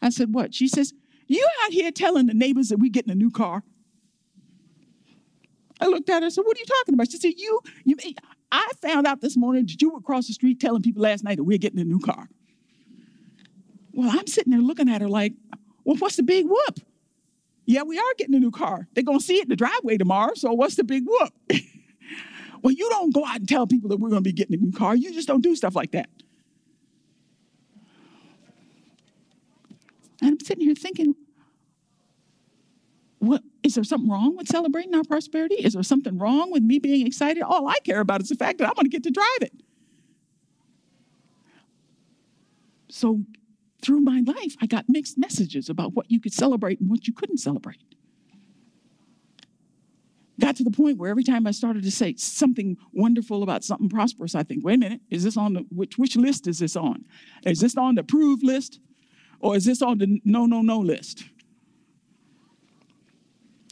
I 0.00 0.09
said, 0.09 0.33
What? 0.35 0.55
She 0.55 0.66
says, 0.66 0.95
You 1.26 1.47
out 1.64 1.73
here 1.73 1.93
telling 1.93 2.26
the 2.26 2.35
neighbors 2.35 2.71
that 2.71 2.78
we're 2.78 2.90
getting 2.90 3.12
a 3.12 3.14
new 3.14 3.31
car? 3.31 3.62
I 5.83 5.87
looked 5.87 6.09
at 6.09 6.23
her 6.23 6.25
and 6.25 6.33
said, 6.33 6.45
What 6.47 6.57
are 6.57 6.61
you 6.61 6.64
talking 6.64 6.95
about? 6.95 7.11
She 7.11 7.19
said, 7.19 7.35
You, 7.37 7.61
you 7.85 7.97
I 8.50 8.71
found 8.81 9.07
out 9.07 9.21
this 9.21 9.37
morning 9.37 9.66
that 9.66 9.83
you 9.83 9.90
were 9.90 9.99
across 9.99 10.28
the 10.28 10.33
street 10.33 10.59
telling 10.59 10.81
people 10.81 11.02
last 11.02 11.23
night 11.23 11.37
that 11.37 11.45
we're 11.45 11.59
getting 11.59 11.78
a 11.78 11.85
new 11.85 12.00
car. 12.00 12.31
Well, 13.93 14.09
I'm 14.11 14.26
sitting 14.26 14.50
there 14.50 14.62
looking 14.62 14.88
at 14.88 15.02
her 15.02 15.09
like, 15.09 15.35
Well, 15.85 15.97
what's 15.99 16.16
the 16.16 16.23
big 16.23 16.47
whoop? 16.47 16.81
Yeah, 17.66 17.83
we 17.83 17.99
are 17.99 18.14
getting 18.16 18.35
a 18.35 18.40
new 18.40 18.50
car. 18.50 18.88
They're 18.95 19.05
going 19.05 19.19
to 19.19 19.25
see 19.25 19.37
it 19.37 19.43
in 19.43 19.49
the 19.50 19.57
driveway 19.57 19.99
tomorrow, 19.99 20.33
so 20.37 20.55
what's 20.55 20.76
the 20.76 20.85
big 20.85 21.05
whoop? 21.07 21.35
Well, 22.67 22.75
you 22.75 22.89
don't 22.91 23.15
go 23.15 23.25
out 23.25 23.37
and 23.37 23.49
tell 23.49 23.65
people 23.65 23.91
that 23.91 23.99
we're 23.99 24.09
going 24.09 24.25
to 24.25 24.29
be 24.29 24.33
getting 24.33 24.59
a 24.59 24.61
new 24.61 24.73
car. 24.73 24.97
You 24.97 25.15
just 25.15 25.29
don't 25.29 25.41
do 25.41 25.55
stuff 25.55 25.77
like 25.77 25.93
that. 25.93 26.09
And 30.21 30.33
I'm 30.33 30.41
sitting 30.41 30.65
here 30.65 30.75
thinking, 30.75 31.15
what 33.21 33.45
is 33.63 33.77
there 33.77 33.85
something 33.85 34.11
wrong 34.11 34.37
with 34.37 34.49
celebrating 34.49 34.97
our 34.97 35.05
prosperity? 35.05 35.55
Is 35.55 35.75
there 35.75 35.85
something 35.85 36.19
wrong 36.19 36.51
with 36.51 36.65
me 36.65 36.81
being 36.81 37.07
excited? 37.07 37.45
All 37.45 37.69
I 37.69 37.77
care 37.85 38.01
about 38.01 38.21
is 38.21 38.31
the 38.31 38.35
fact 38.35 38.59
that 38.59 38.67
I'm 38.67 38.75
going 38.75 38.87
to 38.87 38.91
get 38.91 39.05
to 39.05 39.13
drive 39.13 39.43
it. 39.43 39.53
So 42.89 43.21
through 43.81 44.01
my 44.01 44.25
life, 44.27 44.57
I 44.61 44.67
got 44.67 44.87
mixed 44.89 45.17
messages 45.17 45.69
about 45.69 45.93
what 45.95 46.11
you 46.11 46.21
could 46.21 46.35
celebrate 46.35 46.81
and 46.81 46.91
what 46.91 47.07
you 47.07 47.13
couldn't 47.13 47.39
celebrate 47.39 47.79
got 50.40 50.57
to 50.57 50.64
the 50.64 50.71
point 50.71 50.99
where 50.99 51.11
every 51.11 51.25
time 51.25 51.47
I 51.47 51.50
started 51.50 51.83
to 51.83 51.90
say 51.90 52.14
something 52.16 52.76
wonderful 52.93 53.43
about 53.43 53.64
something 53.64 53.88
prosperous, 53.88 54.35
I 54.35 54.43
think, 54.43 54.64
wait 54.64 54.75
a 54.75 54.78
minute, 54.78 55.00
is 55.11 55.25
this 55.25 55.37
on 55.37 55.55
the 55.55 55.61
which 55.71 55.99
which 55.99 56.16
list 56.16 56.47
is 56.47 56.59
this 56.59 56.76
on? 56.76 57.05
Is 57.45 57.61
this 57.61 57.76
on 57.76 57.95
the 57.95 58.02
approved 58.02 58.43
list 58.43 58.81
or 59.40 59.57
is 59.57 59.64
this 59.64 59.83
on 59.83 59.99
the 59.99 60.21
no 60.25 60.47
no 60.47 60.61
no 60.62 60.78
list? 60.78 61.25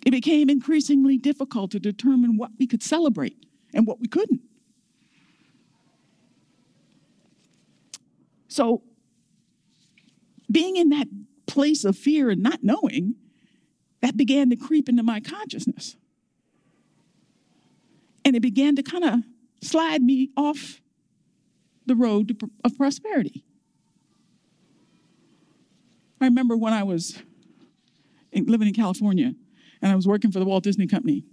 It 0.06 0.10
became 0.10 0.50
increasingly 0.50 1.16
difficult 1.16 1.70
to 1.72 1.80
determine 1.80 2.36
what 2.36 2.50
we 2.58 2.66
could 2.66 2.82
celebrate 2.82 3.36
and 3.72 3.86
what 3.86 4.00
we 4.00 4.08
couldn't. 4.08 4.42
So 8.48 8.82
being 10.50 10.76
in 10.76 10.90
that 10.90 11.08
place 11.46 11.84
of 11.84 11.96
fear 11.96 12.30
and 12.30 12.42
not 12.42 12.62
knowing, 12.62 13.16
that 14.00 14.16
began 14.16 14.50
to 14.50 14.56
creep 14.56 14.88
into 14.88 15.02
my 15.02 15.20
consciousness. 15.20 15.96
And 18.24 18.34
it 18.34 18.40
began 18.40 18.76
to 18.76 18.82
kind 18.82 19.04
of 19.04 19.20
slide 19.62 20.02
me 20.02 20.30
off 20.36 20.80
the 21.86 21.94
road 21.94 22.36
of 22.64 22.76
prosperity. 22.76 23.44
I 26.20 26.26
remember 26.26 26.56
when 26.56 26.72
I 26.72 26.82
was 26.82 27.22
living 28.32 28.68
in 28.68 28.74
California 28.74 29.34
and 29.82 29.92
I 29.92 29.96
was 29.96 30.08
working 30.08 30.32
for 30.32 30.38
the 30.38 30.46
Walt 30.46 30.64
Disney 30.64 30.86
Company, 30.86 31.24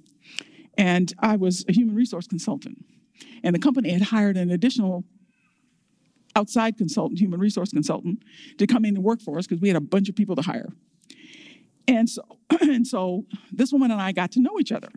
and 0.77 1.13
I 1.19 1.37
was 1.37 1.63
a 1.69 1.71
human 1.71 1.95
resource 1.95 2.27
consultant. 2.27 2.83
And 3.43 3.55
the 3.55 3.59
company 3.59 3.91
had 3.91 4.01
hired 4.01 4.35
an 4.35 4.51
additional 4.51 5.05
outside 6.35 6.77
consultant, 6.77 7.19
human 7.19 7.39
resource 7.39 7.71
consultant, 7.71 8.23
to 8.57 8.67
come 8.67 8.83
in 8.83 8.95
and 8.95 9.03
work 9.03 9.21
for 9.21 9.37
us 9.37 9.47
because 9.47 9.61
we 9.61 9.69
had 9.69 9.77
a 9.77 9.81
bunch 9.81 10.09
of 10.09 10.15
people 10.15 10.35
to 10.35 10.41
hire. 10.41 10.69
And 11.87 12.09
so, 12.09 12.23
and 12.61 12.85
so 12.85 13.25
this 13.51 13.71
woman 13.71 13.91
and 13.91 14.01
I 14.01 14.11
got 14.11 14.31
to 14.33 14.41
know 14.41 14.59
each 14.59 14.71
other 14.71 14.89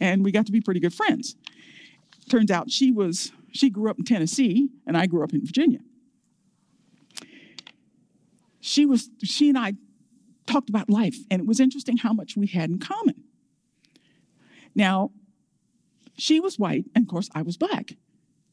and 0.00 0.24
we 0.24 0.32
got 0.32 0.46
to 0.46 0.52
be 0.52 0.60
pretty 0.60 0.80
good 0.80 0.94
friends. 0.94 1.36
Turns 2.28 2.50
out 2.50 2.70
she 2.70 2.90
was 2.90 3.32
she 3.52 3.70
grew 3.70 3.90
up 3.90 3.98
in 3.98 4.04
Tennessee 4.04 4.68
and 4.86 4.96
I 4.96 5.06
grew 5.06 5.22
up 5.22 5.32
in 5.32 5.44
Virginia. 5.44 5.80
She 8.60 8.86
was 8.86 9.10
she 9.22 9.48
and 9.48 9.58
I 9.58 9.74
talked 10.46 10.68
about 10.68 10.88
life 10.88 11.16
and 11.30 11.40
it 11.40 11.46
was 11.46 11.60
interesting 11.60 11.96
how 11.96 12.12
much 12.12 12.36
we 12.36 12.46
had 12.46 12.70
in 12.70 12.78
common. 12.78 13.24
Now, 14.74 15.10
she 16.16 16.40
was 16.40 16.58
white 16.58 16.86
and 16.94 17.04
of 17.04 17.08
course 17.08 17.28
I 17.34 17.42
was 17.42 17.56
black. 17.56 17.94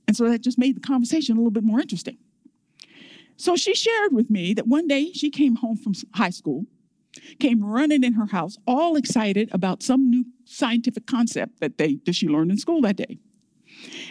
And 0.08 0.16
so 0.16 0.30
that 0.30 0.42
just 0.42 0.58
made 0.58 0.76
the 0.76 0.82
conversation 0.82 1.36
a 1.36 1.40
little 1.40 1.52
bit 1.52 1.64
more 1.64 1.80
interesting. 1.80 2.18
So 3.36 3.56
she 3.56 3.76
shared 3.76 4.14
with 4.14 4.30
me 4.30 4.54
that 4.54 4.68
one 4.68 4.88
day 4.88 5.12
she 5.12 5.30
came 5.30 5.58
home 5.58 5.78
from 5.78 5.94
high 6.16 6.32
school 6.32 6.66
came 7.40 7.64
running 7.64 8.04
in 8.04 8.14
her 8.14 8.28
house, 8.28 8.58
all 8.68 8.96
excited 8.96 9.50
about 9.52 9.84
some 9.84 10.10
new 10.10 10.26
scientific 10.46 11.06
concept 11.06 11.60
that 11.60 11.78
they 11.78 12.00
that 12.06 12.16
she 12.16 12.28
learned 12.28 12.52
in 12.52 12.58
school 12.58 12.82
that 12.82 12.96
day. 12.96 13.20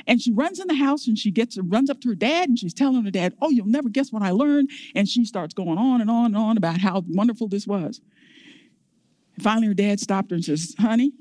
And 0.06 0.20
she 0.20 0.32
runs 0.32 0.60
in 0.60 0.68
the 0.68 0.74
house 0.74 1.06
and 1.06 1.18
she 1.18 1.30
gets 1.30 1.58
runs 1.58 1.90
up 1.90 2.00
to 2.02 2.08
her 2.10 2.14
dad 2.14 2.48
and 2.48 2.58
she's 2.58 2.74
telling 2.74 3.04
her 3.04 3.10
dad, 3.10 3.34
"Oh, 3.40 3.50
you'll 3.50 3.66
never 3.66 3.88
guess 3.88 4.12
what 4.12 4.22
I 4.22 4.30
learned." 4.30 4.70
And 4.94 5.08
she 5.08 5.24
starts 5.24 5.54
going 5.54 5.78
on 5.78 6.00
and 6.00 6.10
on 6.10 6.26
and 6.26 6.36
on 6.36 6.56
about 6.56 6.78
how 6.78 7.02
wonderful 7.08 7.48
this 7.48 7.66
was. 7.66 8.00
And 9.34 9.42
finally, 9.42 9.66
her 9.68 9.74
dad 9.74 10.00
stopped 10.00 10.30
her 10.30 10.36
and 10.36 10.44
says, 10.44 10.74
"Honey, 10.78 11.12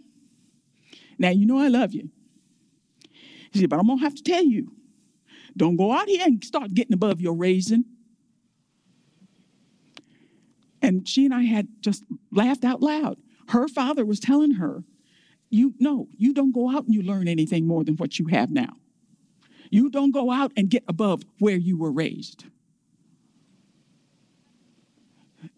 now 1.17 1.29
you 1.29 1.45
know 1.45 1.57
I 1.57 1.69
love 1.69 1.93
you." 1.93 2.11
She 3.53 3.61
said, 3.61 3.69
"But 3.69 3.79
I'm 3.79 3.87
gonna 3.87 4.01
have 4.01 4.15
to 4.15 4.23
tell 4.23 4.43
you, 4.43 4.73
don't 5.57 5.77
go 5.77 5.91
out 5.91 6.09
here 6.09 6.25
and 6.25 6.43
start 6.43 6.73
getting 6.73 6.93
above 6.93 7.21
your 7.21 7.33
raising." 7.35 7.85
And 10.86 11.08
she 11.08 11.25
and 11.25 11.34
I 11.34 11.42
had 11.42 11.68
just 11.82 12.04
laughed 12.32 12.63
out 12.63 12.80
loud. 12.80 13.18
Her 13.48 13.68
father 13.68 14.06
was 14.06 14.20
telling 14.20 14.51
her, 14.51 14.84
You 15.50 15.74
no, 15.80 16.08
you 16.15 16.32
don't 16.32 16.51
go 16.51 16.70
out 16.70 16.86
and 16.86 16.94
you 16.94 17.01
learn 17.01 17.27
anything 17.27 17.65
more 17.65 17.84
than 17.84 17.96
what 17.96 18.20
you 18.20 18.27
have 18.27 18.51
now. 18.51 18.77
You 19.72 19.89
don't 19.89 20.12
go 20.12 20.30
out 20.32 20.51
and 20.56 20.70
get 20.70 20.84
above 20.88 21.24
where 21.39 21.58
you 21.58 21.75
were 21.75 21.92
raised. 21.92 22.46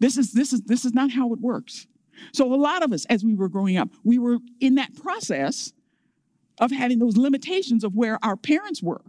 This 0.00 0.16
is 0.16 0.32
this 0.32 0.54
is 0.54 0.62
this 0.62 0.86
is 0.86 0.94
not 0.94 1.10
how 1.10 1.34
it 1.34 1.40
works. 1.40 1.86
So 2.32 2.52
a 2.52 2.56
lot 2.56 2.82
of 2.82 2.90
us 2.94 3.04
as 3.06 3.22
we 3.22 3.34
were 3.34 3.50
growing 3.50 3.76
up, 3.76 3.90
we 4.04 4.18
were 4.18 4.38
in 4.60 4.76
that 4.76 4.94
process 4.96 5.74
of 6.58 6.70
having 6.70 7.00
those 7.00 7.18
limitations 7.18 7.84
of 7.84 7.94
where 7.94 8.18
our 8.24 8.36
parents 8.36 8.82
were, 8.82 9.02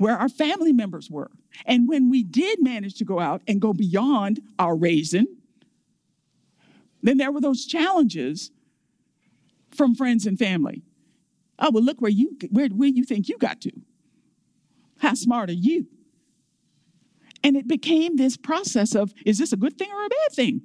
where 0.00 0.16
our 0.16 0.30
family 0.30 0.72
members 0.72 1.10
were. 1.10 1.30
And 1.66 1.86
when 1.86 2.08
we 2.08 2.22
did 2.22 2.62
manage 2.62 2.94
to 2.94 3.04
go 3.04 3.20
out 3.20 3.42
and 3.46 3.60
go 3.60 3.74
beyond 3.74 4.40
our 4.58 4.74
raising, 4.74 5.26
then 7.02 7.18
there 7.18 7.30
were 7.30 7.42
those 7.42 7.66
challenges 7.66 8.50
from 9.70 9.94
friends 9.94 10.26
and 10.26 10.38
family. 10.38 10.82
Oh, 11.58 11.70
well, 11.70 11.84
look 11.84 12.00
where 12.00 12.10
you 12.10 12.34
where, 12.50 12.68
where 12.68 12.88
you 12.88 13.04
think 13.04 13.28
you 13.28 13.36
got 13.36 13.60
to. 13.60 13.72
How 15.00 15.12
smart 15.12 15.50
are 15.50 15.54
you? 15.54 15.86
And 17.44 17.54
it 17.54 17.68
became 17.68 18.16
this 18.16 18.38
process 18.38 18.94
of 18.94 19.12
is 19.26 19.38
this 19.38 19.52
a 19.52 19.56
good 19.58 19.76
thing 19.76 19.90
or 19.92 20.06
a 20.06 20.08
bad 20.08 20.32
thing? 20.32 20.62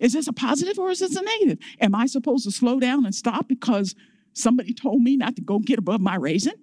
Is 0.00 0.14
this 0.14 0.26
a 0.26 0.32
positive 0.32 0.76
or 0.76 0.90
is 0.90 0.98
this 0.98 1.14
a 1.14 1.22
negative? 1.22 1.58
Am 1.80 1.94
I 1.94 2.06
supposed 2.06 2.44
to 2.46 2.50
slow 2.50 2.80
down 2.80 3.06
and 3.06 3.14
stop 3.14 3.46
because 3.46 3.94
somebody 4.32 4.74
told 4.74 5.02
me 5.02 5.16
not 5.16 5.36
to 5.36 5.42
go 5.42 5.60
get 5.60 5.78
above 5.78 6.00
my 6.00 6.16
raising? 6.16 6.54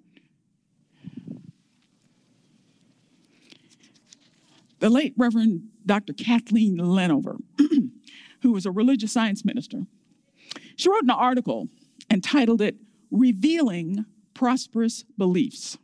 The 4.80 4.90
late 4.90 5.14
Reverend 5.16 5.68
Dr. 5.84 6.14
Kathleen 6.14 6.78
Lenover, 6.78 7.36
who 8.42 8.52
was 8.52 8.64
a 8.66 8.70
religious 8.70 9.12
science 9.12 9.44
minister, 9.44 9.82
she 10.74 10.88
wrote 10.88 11.02
an 11.02 11.10
article 11.10 11.68
entitled 12.10 12.62
it 12.62 12.76
Revealing 13.10 14.06
Prosperous 14.34 15.04
Beliefs. 15.18 15.76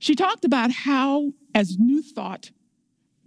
She 0.00 0.14
talked 0.14 0.44
about 0.44 0.70
how, 0.70 1.32
as 1.54 1.78
New 1.78 2.02
Thought 2.02 2.50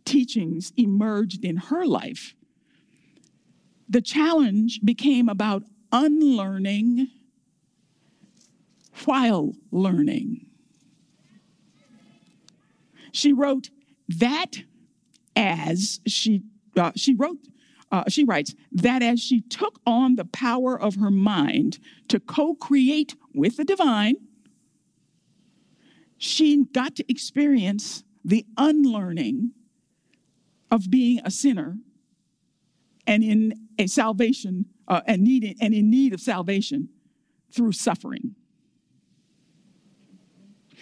teachings 0.03 0.73
emerged 0.75 1.45
in 1.45 1.57
her 1.57 1.85
life, 1.85 2.35
the 3.87 4.01
challenge 4.01 4.81
became 4.83 5.29
about 5.29 5.63
unlearning 5.91 7.07
while 9.05 9.53
learning. 9.71 10.47
She 13.13 13.33
wrote 13.33 13.69
that 14.17 14.63
as 15.35 15.99
she 16.05 16.43
uh, 16.77 16.91
she 16.95 17.13
wrote 17.13 17.37
uh, 17.91 18.03
she 18.07 18.23
writes 18.23 18.55
that 18.71 19.03
as 19.03 19.19
she 19.19 19.41
took 19.41 19.79
on 19.85 20.15
the 20.15 20.25
power 20.25 20.79
of 20.79 20.95
her 20.95 21.11
mind 21.11 21.79
to 22.07 22.19
co-create 22.19 23.15
with 23.33 23.57
the 23.57 23.65
divine 23.65 24.15
she 26.17 26.65
got 26.65 26.95
to 26.95 27.11
experience 27.11 28.03
the 28.23 28.45
unlearning 28.57 29.51
of 30.69 30.89
being 30.89 31.19
a 31.25 31.31
sinner 31.31 31.77
and 33.07 33.23
in 33.23 33.53
a 33.77 33.87
salvation 33.87 34.65
uh, 34.87 35.01
and 35.07 35.23
need 35.23 35.57
and 35.59 35.73
in 35.73 35.89
need 35.89 36.13
of 36.13 36.21
salvation 36.21 36.89
through 37.51 37.71
suffering. 37.71 38.35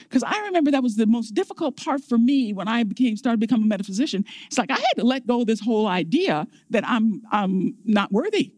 Because 0.03 0.23
I 0.23 0.39
remember 0.41 0.71
that 0.71 0.83
was 0.83 0.95
the 0.95 1.05
most 1.05 1.33
difficult 1.33 1.77
part 1.77 2.03
for 2.03 2.17
me 2.17 2.53
when 2.53 2.67
I 2.67 2.83
became 2.83 3.17
started 3.17 3.39
becoming 3.39 3.65
a 3.65 3.67
metaphysician. 3.69 4.25
It's 4.47 4.57
like 4.57 4.71
I 4.71 4.75
had 4.75 4.93
to 4.97 5.03
let 5.03 5.27
go 5.27 5.41
of 5.41 5.47
this 5.47 5.59
whole 5.59 5.87
idea 5.87 6.47
that 6.69 6.83
I'm 6.87 7.21
I'm 7.31 7.75
not 7.85 8.11
worthy. 8.11 8.53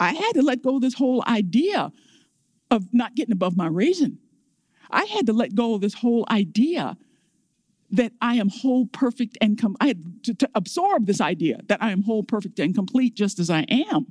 I 0.00 0.12
had 0.14 0.32
to 0.34 0.42
let 0.42 0.62
go 0.62 0.76
of 0.76 0.82
this 0.82 0.94
whole 0.94 1.22
idea 1.26 1.92
of 2.70 2.92
not 2.92 3.14
getting 3.14 3.32
above 3.32 3.56
my 3.56 3.66
reason. 3.66 4.18
I 4.90 5.04
had 5.04 5.26
to 5.26 5.32
let 5.32 5.54
go 5.54 5.74
of 5.74 5.80
this 5.80 5.94
whole 5.94 6.26
idea 6.30 6.96
that 7.92 8.12
I 8.20 8.36
am 8.36 8.48
whole, 8.48 8.86
perfect, 8.86 9.38
and 9.40 9.60
com- 9.60 9.76
I 9.80 9.88
had 9.88 10.24
to, 10.24 10.34
to 10.34 10.50
absorb 10.54 11.06
this 11.06 11.20
idea 11.20 11.60
that 11.68 11.82
I 11.82 11.90
am 11.92 12.02
whole, 12.02 12.22
perfect, 12.22 12.58
and 12.58 12.74
complete 12.74 13.14
just 13.14 13.38
as 13.38 13.50
I 13.50 13.66
am. 13.68 14.06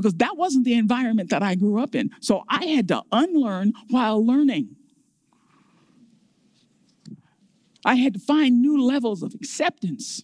Because 0.00 0.14
that 0.14 0.36
wasn't 0.36 0.64
the 0.64 0.74
environment 0.74 1.30
that 1.30 1.42
I 1.42 1.54
grew 1.54 1.80
up 1.80 1.94
in. 1.94 2.10
So 2.20 2.44
I 2.48 2.66
had 2.66 2.88
to 2.88 3.02
unlearn 3.10 3.72
while 3.90 4.24
learning. 4.24 4.76
I 7.84 7.96
had 7.96 8.14
to 8.14 8.20
find 8.20 8.60
new 8.60 8.80
levels 8.80 9.22
of 9.22 9.34
acceptance 9.34 10.22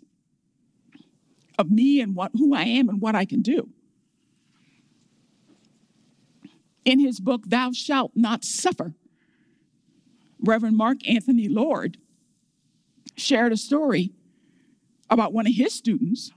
of 1.59 1.71
me 1.71 2.01
and 2.01 2.15
what, 2.15 2.33
who 2.35 2.55
I 2.55 2.63
am 2.63 2.89
and 2.89 3.01
what 3.01 3.15
I 3.15 3.25
can 3.25 3.43
do. 3.43 3.71
in 6.85 7.01
his 7.01 7.21
book, 7.21 7.43
Thou 7.47 7.73
Shalt 7.73 8.13
Not 8.15 8.45
Suffer, 8.45 8.95
Reverend 10.41 10.77
Mark 10.77 10.99
Anthony 11.09 11.49
Lord 11.49 11.97
shared 13.17 13.53
a 13.53 13.57
story 13.57 14.13
about 15.09 15.33
one 15.33 15.47
of 15.47 15.55
his 15.55 15.73
students. 15.73 16.33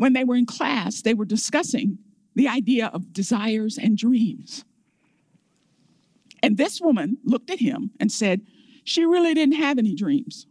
When 0.00 0.14
they 0.14 0.24
were 0.24 0.34
in 0.34 0.46
class, 0.46 1.02
they 1.02 1.12
were 1.12 1.26
discussing 1.26 1.98
the 2.34 2.48
idea 2.48 2.86
of 2.86 3.12
desires 3.12 3.76
and 3.76 3.98
dreams. 3.98 4.64
And 6.42 6.56
this 6.56 6.80
woman 6.80 7.18
looked 7.22 7.50
at 7.50 7.60
him 7.60 7.90
and 8.00 8.10
said, 8.10 8.40
She 8.82 9.04
really 9.04 9.34
didn't 9.34 9.56
have 9.56 9.76
any 9.76 9.94
dreams. 9.94 10.46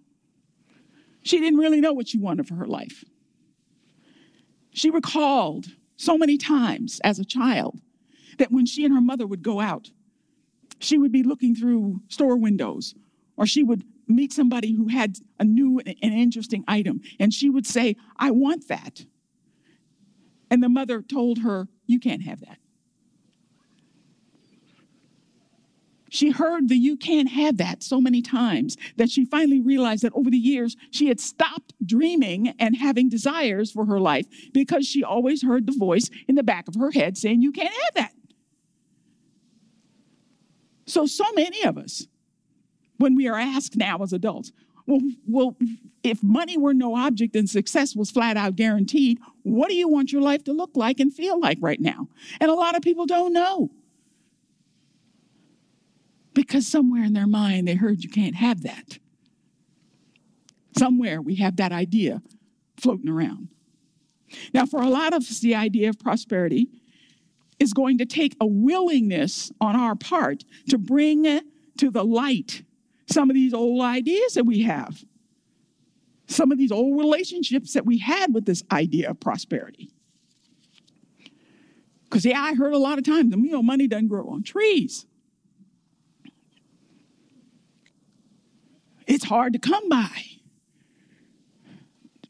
She 1.24 1.40
didn't 1.40 1.58
really 1.58 1.82
know 1.82 1.94
what 1.94 2.08
she 2.08 2.20
wanted 2.20 2.48
for 2.48 2.54
her 2.54 2.68
life. 2.68 3.04
She 4.70 4.92
recalled 4.92 5.66
so 5.98 6.16
many 6.16 6.38
times 6.38 7.02
as 7.04 7.18
a 7.18 7.26
child 7.26 7.82
that 8.38 8.52
when 8.52 8.68
she 8.68 8.86
and 8.86 8.94
her 8.94 9.02
mother 9.02 9.26
would 9.26 9.42
go 9.42 9.60
out, 9.60 9.90
she 10.78 11.00
would 11.00 11.12
be 11.12 11.24
looking 11.24 11.56
through 11.56 12.02
store 12.08 12.38
windows 12.38 12.94
or 13.36 13.48
she 13.48 13.64
would 13.64 13.84
meet 14.08 14.32
somebody 14.32 14.74
who 14.74 14.90
had 14.90 15.18
a 15.40 15.44
new 15.44 15.80
and 15.80 16.14
interesting 16.14 16.64
item 16.68 17.02
and 17.20 17.34
she 17.34 17.50
would 17.50 17.66
say, 17.66 17.96
I 18.16 18.30
want 18.30 18.68
that. 18.68 19.06
And 20.52 20.64
the 20.64 20.70
mother 20.70 21.02
told 21.02 21.40
her, 21.40 21.68
You 21.86 22.00
can't 22.00 22.24
have 22.24 22.42
that. 22.42 22.58
She 26.10 26.32
heard 26.32 26.70
the 26.70 26.76
you 26.76 26.98
can't 26.98 27.30
have 27.30 27.58
that 27.58 27.84
so 27.84 28.02
many 28.02 28.22
times 28.22 28.78
that 28.98 29.12
she 29.12 29.26
finally 29.26 29.62
realized 29.62 30.04
that 30.04 30.14
over 30.14 30.32
the 30.32 30.38
years 30.38 30.76
she 30.90 31.08
had 31.08 31.20
stopped 31.20 31.74
dreaming 31.86 32.56
and 32.60 32.76
having 32.76 33.10
desires 33.10 33.72
for 33.72 33.86
her 33.86 34.00
life 34.00 34.26
because 34.52 34.88
she 34.88 35.04
always 35.04 35.44
heard 35.44 35.68
the 35.68 35.78
voice 35.78 36.10
in 36.28 36.34
the 36.36 36.44
back 36.44 36.68
of 36.68 36.76
her 36.76 36.92
head 36.92 37.18
saying, 37.18 37.42
You 37.42 37.52
can't 37.52 37.74
have 37.74 37.94
that. 37.96 38.14
So, 40.88 41.06
so 41.06 41.26
many 41.36 41.64
of 41.64 41.78
us, 41.78 42.08
when 42.98 43.16
we 43.16 43.28
are 43.28 43.38
asked 43.38 43.76
now 43.76 44.00
as 44.02 44.12
adults, 44.12 44.52
well, 44.86 45.02
well, 45.28 45.56
if 46.04 46.24
money 46.24 46.58
were 46.58 46.74
no 46.74 46.96
object 46.96 47.36
and 47.36 47.50
success 47.50 47.96
was 47.96 48.10
flat 48.10 48.38
out 48.38 48.56
guaranteed, 48.56 49.20
what 49.44 49.70
do 49.70 49.76
you 49.76 49.88
want 49.88 50.12
your 50.12 50.22
life 50.22 50.44
to 50.46 50.54
look 50.54 50.72
like 50.76 51.00
and 51.00 51.14
feel 51.14 51.40
like 51.40 51.58
right 51.62 51.80
now? 51.80 52.08
And 52.40 52.50
a 52.50 52.56
lot 52.56 52.76
of 52.76 52.82
people 52.82 53.06
don't 53.06 53.34
know 53.34 53.70
because 56.34 56.68
somewhere 56.68 57.04
in 57.04 57.14
their 57.14 57.28
mind 57.28 57.68
they 57.68 57.76
heard 57.76 58.04
you 58.04 58.10
can't 58.10 58.36
have 58.36 58.64
that. 58.64 58.98
Somewhere 60.78 61.22
we 61.22 61.36
have 61.36 61.58
that 61.58 61.72
idea 61.72 62.22
floating 62.78 63.10
around. 63.10 63.50
Now, 64.54 64.66
for 64.66 64.82
a 64.82 64.90
lot 64.90 65.14
of 65.14 65.24
us, 65.24 65.40
the 65.40 65.56
idea 65.56 65.90
of 65.90 66.00
prosperity 66.00 66.70
is 67.60 67.74
going 67.74 67.98
to 67.98 68.06
take 68.06 68.36
a 68.40 68.46
willingness 68.46 69.52
on 69.60 69.76
our 69.76 69.96
part 69.96 70.46
to 70.70 70.78
bring 70.78 71.42
to 71.78 71.92
the 71.92 72.06
light 72.06 72.64
some 73.10 73.30
of 73.30 73.34
these 73.34 73.54
old 73.54 73.82
ideas 73.82 74.36
that 74.36 74.46
we 74.46 74.62
have, 74.62 75.04
some 76.28 76.52
of 76.52 76.58
these 76.58 76.72
old 76.72 76.98
relationships 76.98 77.74
that 77.74 77.86
we 77.86 77.98
had 77.98 78.34
with 78.34 78.46
this 78.46 78.64
idea 78.72 79.10
of 79.10 79.20
prosperity. 79.20 79.92
Because, 82.04 82.26
yeah, 82.26 82.42
I 82.42 82.54
heard 82.54 82.74
a 82.74 82.78
lot 82.78 82.98
of 82.98 83.04
times, 83.04 83.34
you 83.36 83.52
know, 83.52 83.64
money 83.64 83.88
doesn't 83.88 84.08
grow 84.08 84.28
on 84.30 84.44
trees. 84.44 85.06
It's 89.06 89.26
hard 89.26 89.54
to 89.54 89.60
come 89.60 89.90
by. 89.90 90.10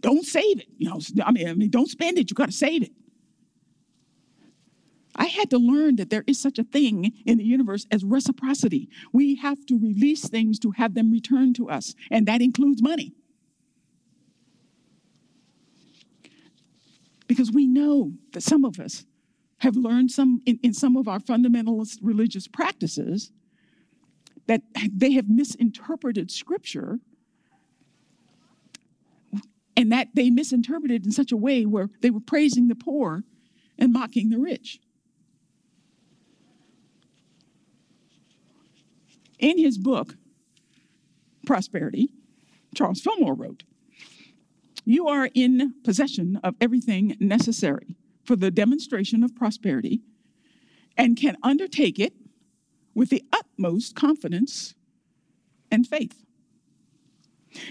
Don't 0.02 0.26
save 0.26 0.62
it. 0.62 0.68
You 0.78 0.90
know, 0.90 1.00
I 1.26 1.32
mean, 1.32 1.48
I 1.50 1.54
mean 1.54 1.70
don't 1.70 1.90
spend 1.90 2.18
it. 2.18 2.30
You 2.30 2.36
got 2.36 2.46
to 2.46 2.54
save 2.54 2.84
it. 2.84 2.92
I 5.20 5.26
had 5.26 5.50
to 5.50 5.58
learn 5.58 5.98
that 5.98 6.10
there 6.10 6.24
is 6.26 6.42
such 6.42 6.58
a 6.58 6.64
thing 6.64 7.12
in 7.26 7.38
the 7.38 7.44
universe 7.44 7.86
as 7.92 8.06
reciprocity. 8.06 8.90
We 9.12 9.36
have 9.36 9.66
to 9.66 9.78
release 9.78 10.28
things 10.28 10.58
to 10.60 10.72
have 10.72 10.94
them 10.94 11.12
returned 11.12 11.58
to 11.58 11.70
us, 11.70 11.94
and 12.10 12.26
that 12.28 12.42
includes 12.42 12.82
money. 12.82 13.14
Because 17.28 17.52
we 17.52 17.68
know 17.68 18.14
that 18.32 18.42
some 18.42 18.64
of 18.64 18.80
us 18.80 19.06
have 19.60 19.76
learned 19.76 20.10
some 20.10 20.42
in, 20.46 20.58
in 20.64 20.74
some 20.74 20.96
of 20.96 21.10
our 21.10 21.20
fundamentalist 21.20 22.00
religious 22.02 22.48
practices 22.48 23.32
that 24.48 24.62
they 24.92 25.12
have 25.12 25.30
misinterpreted 25.30 26.32
scripture 26.32 27.00
and 29.76 29.92
that 29.92 30.08
they 30.16 30.30
misinterpreted 30.30 31.06
in 31.06 31.12
such 31.12 31.32
a 31.32 31.38
way 31.38 31.66
where 31.66 31.90
they 32.02 32.10
were 32.10 32.20
praising 32.22 32.70
the 32.70 32.76
poor 32.76 33.24
and 33.78 33.94
mocking 33.94 34.30
the 34.30 34.40
rich. 34.40 34.80
In 39.40 39.58
his 39.58 39.78
book, 39.78 40.16
Prosperity, 41.46 42.10
Charles 42.76 43.02
Fillmore 43.02 43.34
wrote, 43.34 43.64
You 44.86 45.08
are 45.08 45.30
in 45.34 45.74
possession 45.84 46.40
of 46.44 46.56
everything 46.60 47.16
necessary 47.20 47.96
for 48.26 48.36
the 48.36 48.52
demonstration 48.52 49.24
of 49.24 49.36
prosperity 49.36 50.02
and 50.98 51.18
can 51.18 51.38
undertake 51.42 51.98
it 52.00 52.14
with 52.94 53.10
the 53.10 53.24
utmost 53.32 53.96
confidence 53.96 54.76
and 55.72 55.88
faith. 55.88 56.26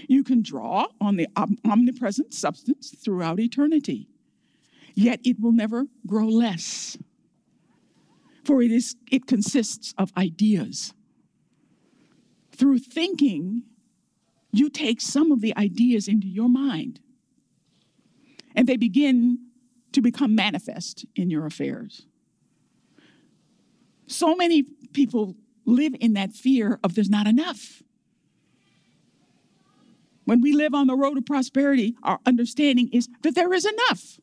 You 0.07 0.23
can 0.23 0.41
draw 0.41 0.87
on 0.99 1.15
the 1.15 1.27
omnipresent 1.63 2.33
substance 2.33 2.95
throughout 2.97 3.39
eternity, 3.39 4.09
yet 4.95 5.21
it 5.23 5.39
will 5.39 5.51
never 5.51 5.85
grow 6.05 6.27
less. 6.27 6.97
For 8.43 8.61
it, 8.61 8.71
is, 8.71 8.95
it 9.11 9.27
consists 9.27 9.93
of 9.97 10.11
ideas. 10.17 10.93
Through 12.59 12.79
thinking, 12.79 13.63
you 14.51 14.69
take 14.69 14.99
some 14.99 15.31
of 15.31 15.39
the 15.39 15.55
ideas 15.55 16.09
into 16.09 16.27
your 16.27 16.49
mind, 16.49 16.99
and 18.53 18.67
they 18.67 18.75
begin 18.75 19.39
to 19.93 20.01
become 20.01 20.35
manifest 20.35 21.05
in 21.15 21.29
your 21.29 21.45
affairs. 21.45 22.05
So 24.07 24.35
many 24.35 24.63
people 24.91 25.37
live 25.65 25.95
in 26.01 26.13
that 26.13 26.33
fear 26.33 26.79
of 26.83 26.95
there's 26.95 27.09
not 27.09 27.27
enough. 27.27 27.81
When 30.25 30.41
we 30.41 30.51
live 30.51 30.73
on 30.73 30.87
the 30.87 30.95
road 30.95 31.17
of 31.17 31.25
prosperity, 31.25 31.95
our 32.03 32.19
understanding 32.25 32.89
is 32.91 33.07
that 33.21 33.35
there 33.35 33.53
is 33.53 33.65
enough. 33.65 34.19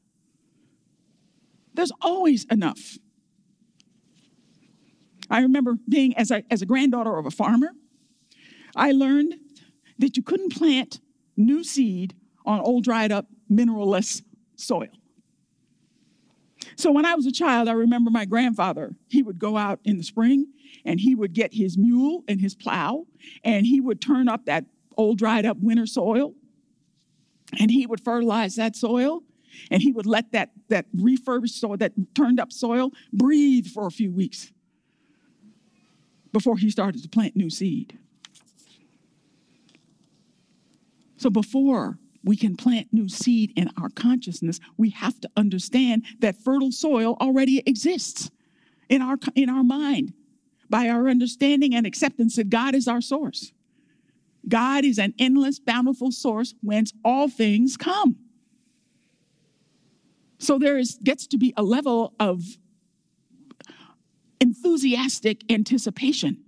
There's 1.72 1.92
always 2.02 2.44
enough. 2.50 2.98
I 5.30 5.40
remember 5.40 5.78
being, 5.88 6.14
as 6.18 6.30
a, 6.30 6.44
as 6.50 6.60
a 6.60 6.66
granddaughter 6.66 7.16
of 7.16 7.24
a 7.24 7.30
farmer, 7.30 7.70
I 8.76 8.92
learned 8.92 9.34
that 9.98 10.16
you 10.16 10.22
couldn't 10.22 10.52
plant 10.52 11.00
new 11.36 11.64
seed 11.64 12.14
on 12.44 12.60
old, 12.60 12.84
dried 12.84 13.10
up, 13.10 13.26
mineralless 13.50 14.22
soil. 14.54 14.88
So 16.76 16.92
when 16.92 17.06
I 17.06 17.14
was 17.14 17.26
a 17.26 17.32
child, 17.32 17.68
I 17.68 17.72
remember 17.72 18.10
my 18.10 18.26
grandfather, 18.26 18.94
he 19.08 19.22
would 19.22 19.38
go 19.38 19.56
out 19.56 19.80
in 19.84 19.96
the 19.96 20.04
spring 20.04 20.46
and 20.84 21.00
he 21.00 21.14
would 21.14 21.32
get 21.32 21.54
his 21.54 21.78
mule 21.78 22.22
and 22.28 22.40
his 22.40 22.54
plow 22.54 23.06
and 23.42 23.64
he 23.66 23.80
would 23.80 24.00
turn 24.00 24.28
up 24.28 24.44
that 24.44 24.66
old 24.96 25.18
dried 25.18 25.46
up 25.46 25.56
winter 25.60 25.86
soil 25.86 26.34
and 27.58 27.70
he 27.70 27.86
would 27.86 28.04
fertilize 28.04 28.56
that 28.56 28.76
soil 28.76 29.22
and 29.70 29.82
he 29.82 29.92
would 29.92 30.06
let 30.06 30.32
that, 30.32 30.50
that 30.68 30.86
refurbished 30.92 31.58
soil, 31.58 31.76
that 31.78 31.92
turned 32.14 32.38
up 32.38 32.52
soil, 32.52 32.92
breathe 33.12 33.66
for 33.66 33.86
a 33.86 33.90
few 33.90 34.12
weeks 34.12 34.52
before 36.32 36.58
he 36.58 36.68
started 36.68 37.02
to 37.02 37.08
plant 37.08 37.36
new 37.36 37.48
seed. 37.48 37.98
So 41.16 41.30
before 41.30 41.98
we 42.24 42.36
can 42.36 42.56
plant 42.56 42.88
new 42.92 43.08
seed 43.08 43.52
in 43.56 43.70
our 43.80 43.88
consciousness, 43.88 44.60
we 44.76 44.90
have 44.90 45.20
to 45.20 45.30
understand 45.36 46.04
that 46.18 46.36
fertile 46.36 46.72
soil 46.72 47.16
already 47.20 47.62
exists 47.66 48.30
in 48.88 49.00
our, 49.00 49.16
in 49.34 49.48
our 49.48 49.64
mind 49.64 50.12
by 50.68 50.88
our 50.88 51.08
understanding 51.08 51.74
and 51.74 51.86
acceptance 51.86 52.36
that 52.36 52.50
God 52.50 52.74
is 52.74 52.88
our 52.88 53.00
source. 53.00 53.52
God 54.48 54.84
is 54.84 54.98
an 54.98 55.14
endless, 55.18 55.58
bountiful 55.58 56.12
source 56.12 56.54
whence 56.62 56.92
all 57.04 57.28
things 57.28 57.76
come. 57.76 58.16
So 60.38 60.58
there 60.58 60.78
is, 60.78 60.98
gets 61.02 61.26
to 61.28 61.38
be 61.38 61.54
a 61.56 61.62
level 61.62 62.14
of 62.20 62.42
enthusiastic 64.40 65.50
anticipation 65.50 66.44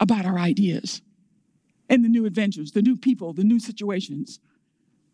about 0.00 0.24
our 0.24 0.38
ideas 0.38 1.02
and 1.90 2.04
the 2.04 2.08
new 2.08 2.24
adventures, 2.24 2.72
the 2.72 2.80
new 2.80 2.96
people, 2.96 3.34
the 3.34 3.44
new 3.44 3.58
situations. 3.58 4.38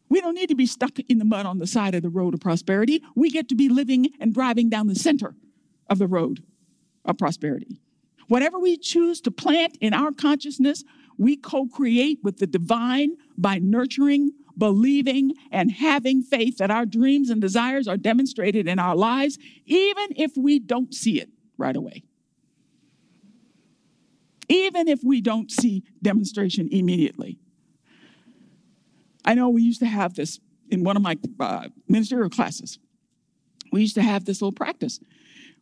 We 0.09 0.21
don't 0.21 0.35
need 0.35 0.51
to 0.51 0.55
be 0.55 0.67
stuck 0.67 0.99
in 1.09 1.19
the 1.19 1.25
mud 1.25 1.47
on 1.47 1.59
the 1.59 1.67
side 1.67 1.95
of 1.97 2.03
the 2.03 2.11
road 2.11 2.35
of 2.35 2.41
prosperity. 2.41 3.03
We 3.17 3.31
get 3.31 3.49
to 3.49 3.57
be 3.57 3.69
living 3.69 4.11
and 4.21 4.33
driving 4.33 4.69
down 4.69 4.87
the 4.87 4.95
center 4.95 5.35
of 5.91 5.99
the 5.99 6.07
road 6.07 6.45
of 7.05 7.19
prosperity. 7.19 7.81
Whatever 8.29 8.59
we 8.59 8.77
choose 8.77 9.21
to 9.23 9.31
plant 9.31 9.77
in 9.81 9.95
our 9.95 10.13
consciousness, 10.13 10.85
we 11.19 11.37
co 11.37 11.67
create 11.67 12.19
with 12.23 12.39
the 12.39 12.47
divine 12.47 13.17
by 13.39 13.59
nurturing, 13.59 14.33
believing, 14.59 15.33
and 15.51 15.73
having 15.73 16.23
faith 16.23 16.59
that 16.59 16.71
our 16.71 16.85
dreams 16.85 17.31
and 17.31 17.41
desires 17.41 17.89
are 17.89 17.97
demonstrated 17.97 18.69
in 18.69 18.79
our 18.79 18.95
lives, 18.95 19.39
even 19.65 20.09
if 20.17 20.33
we 20.37 20.59
don't 20.59 20.95
see 20.95 21.21
it 21.21 21.31
right 21.57 21.77
away. 21.77 22.03
Even 24.49 24.89
if 24.89 25.01
we 25.03 25.21
don't 25.21 25.51
see 25.51 25.83
demonstration 26.03 26.69
immediately. 26.71 27.39
I 29.25 29.35
know 29.35 29.49
we 29.49 29.63
used 29.63 29.81
to 29.81 29.87
have 29.87 30.15
this 30.15 30.39
in 30.71 30.85
one 30.85 30.97
of 30.97 31.03
my 31.03 31.19
uh, 31.41 31.69
ministerial 31.89 32.31
classes. 32.31 32.79
We 33.73 33.81
used 33.81 33.97
to 33.97 34.03
have 34.03 34.25
this 34.25 34.41
little 34.41 34.53
practice 34.53 35.01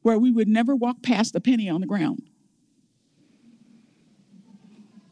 where 0.02 0.18
we 0.18 0.30
would 0.30 0.48
never 0.48 0.76
walk 0.76 1.02
past 1.02 1.34
a 1.34 1.40
penny 1.40 1.68
on 1.68 1.80
the 1.80 1.86
ground. 1.86 2.28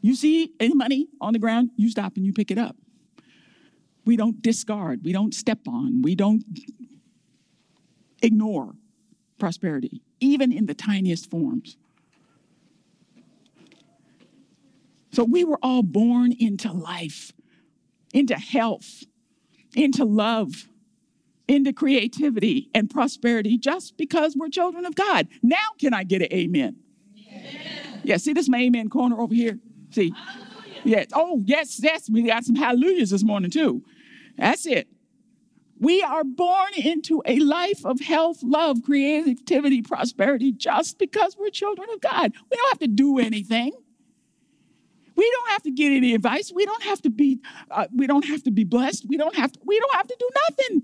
You 0.01 0.15
see 0.15 0.51
any 0.59 0.75
money 0.75 1.07
on 1.19 1.33
the 1.33 1.39
ground, 1.39 1.71
you 1.77 1.89
stop 1.89 2.17
and 2.17 2.25
you 2.25 2.33
pick 2.33 2.51
it 2.51 2.57
up. 2.57 2.75
We 4.05 4.17
don't 4.17 4.41
discard, 4.41 5.03
we 5.03 5.13
don't 5.13 5.33
step 5.33 5.59
on, 5.67 6.01
we 6.01 6.13
don't 6.13 6.43
ignore 8.21 8.75
prosperity, 9.39 10.01
even 10.19 10.51
in 10.51 10.65
the 10.65 10.73
tiniest 10.73 11.29
forms. 11.31 11.77
So 15.13 15.23
we 15.23 15.43
were 15.43 15.59
all 15.61 15.83
born 15.83 16.33
into 16.33 16.71
life 16.71 17.31
into 18.13 18.35
health, 18.35 19.03
into 19.75 20.05
love, 20.05 20.69
into 21.47 21.73
creativity 21.73 22.69
and 22.73 22.89
prosperity 22.89 23.57
just 23.57 23.97
because 23.97 24.35
we're 24.37 24.49
children 24.49 24.85
of 24.85 24.95
God. 24.95 25.27
Now, 25.41 25.57
can 25.79 25.93
I 25.93 26.03
get 26.03 26.21
an 26.21 26.31
amen? 26.31 26.77
amen. 27.27 28.01
Yeah, 28.03 28.17
see 28.17 28.33
this 28.33 28.47
my 28.47 28.59
amen 28.59 28.89
corner 28.89 29.19
over 29.19 29.33
here? 29.33 29.59
See? 29.89 30.13
Hallelujah. 30.15 30.81
Yeah. 30.85 31.05
Oh, 31.13 31.41
yes, 31.45 31.79
yes. 31.81 32.09
We 32.09 32.23
got 32.23 32.45
some 32.45 32.55
hallelujahs 32.55 33.09
this 33.09 33.23
morning 33.23 33.51
too. 33.51 33.83
That's 34.37 34.65
it. 34.65 34.87
We 35.79 36.01
are 36.01 36.23
born 36.23 36.71
into 36.77 37.21
a 37.25 37.39
life 37.39 37.85
of 37.85 37.99
health, 37.99 38.41
love, 38.41 38.83
creativity, 38.83 39.81
prosperity 39.81 40.51
just 40.53 40.97
because 40.97 41.35
we're 41.37 41.49
children 41.49 41.89
of 41.91 41.99
God. 41.99 42.31
We 42.49 42.57
don't 42.57 42.69
have 42.69 42.79
to 42.79 42.87
do 42.87 43.19
anything. 43.19 43.73
We 45.15 45.29
don't 45.29 45.49
have 45.49 45.63
to 45.63 45.71
get 45.71 45.91
any 45.91 46.13
advice. 46.13 46.51
We 46.53 46.65
don't 46.65 46.83
have 46.83 47.01
to 47.03 47.09
be, 47.09 47.39
uh, 47.69 47.87
we 47.93 48.07
don't 48.07 48.25
have 48.25 48.43
to 48.43 48.51
be 48.51 48.63
blessed. 48.63 49.05
We 49.07 49.17
don't 49.17 49.35
have 49.35 49.51
to, 49.51 49.59
we 49.65 49.79
don't 49.79 49.95
have 49.95 50.07
to 50.07 50.15
do 50.19 50.29
nothing. 50.49 50.83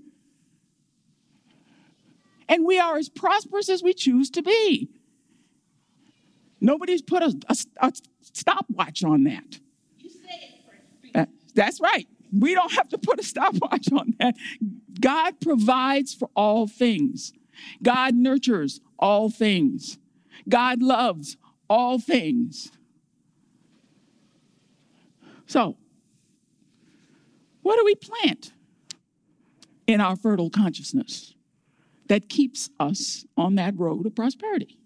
And 2.48 2.64
we 2.64 2.78
are 2.78 2.96
as 2.96 3.08
prosperous 3.08 3.68
as 3.68 3.82
we 3.82 3.94
choose 3.94 4.30
to 4.30 4.42
be. 4.42 4.88
Nobody's 6.60 7.02
put 7.02 7.22
a, 7.22 7.34
a, 7.48 7.56
a 7.80 7.92
stopwatch 8.22 9.02
on 9.04 9.24
that. 9.24 9.60
You 9.98 10.10
say 10.10 10.60
it, 11.04 11.16
uh, 11.16 11.26
That's 11.54 11.80
right. 11.80 12.06
We 12.32 12.54
don't 12.54 12.72
have 12.72 12.88
to 12.90 12.98
put 12.98 13.18
a 13.18 13.22
stopwatch 13.22 13.90
on 13.92 14.14
that. 14.18 14.34
God 15.00 15.40
provides 15.40 16.14
for 16.14 16.28
all 16.36 16.66
things. 16.66 17.32
God 17.82 18.14
nurtures 18.14 18.80
all 18.98 19.30
things. 19.30 19.98
God 20.48 20.82
loves 20.82 21.36
all 21.68 21.98
things. 21.98 22.70
So, 25.50 25.76
what 27.62 27.74
do 27.74 27.84
we 27.84 27.96
plant 27.96 28.52
in 29.88 30.00
our 30.00 30.14
fertile 30.14 30.48
consciousness 30.48 31.34
that 32.06 32.28
keeps 32.28 32.70
us 32.78 33.26
on 33.36 33.56
that 33.56 33.76
road 33.76 34.06
of 34.06 34.14
prosperity? 34.14 34.78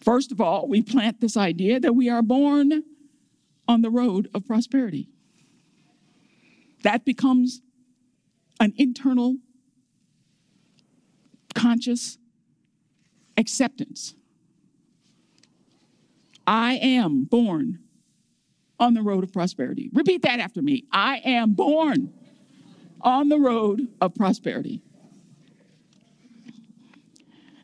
First 0.00 0.32
of 0.32 0.40
all, 0.40 0.66
we 0.66 0.80
plant 0.80 1.20
this 1.20 1.36
idea 1.36 1.78
that 1.80 1.92
we 1.92 2.08
are 2.08 2.22
born 2.22 2.82
on 3.68 3.82
the 3.82 3.90
road 3.90 4.30
of 4.32 4.46
prosperity. 4.46 5.10
That 6.82 7.04
becomes 7.04 7.60
an 8.58 8.72
internal, 8.78 9.36
conscious 11.54 12.16
acceptance. 13.36 14.14
I 16.46 16.76
am 16.76 17.24
born 17.24 17.83
on 18.78 18.94
the 18.94 19.02
road 19.02 19.24
of 19.24 19.32
prosperity. 19.32 19.90
Repeat 19.92 20.22
that 20.22 20.40
after 20.40 20.62
me. 20.62 20.84
I 20.92 21.18
am 21.24 21.52
born 21.52 22.12
on 23.00 23.28
the 23.28 23.38
road 23.38 23.88
of 24.00 24.14
prosperity. 24.14 24.82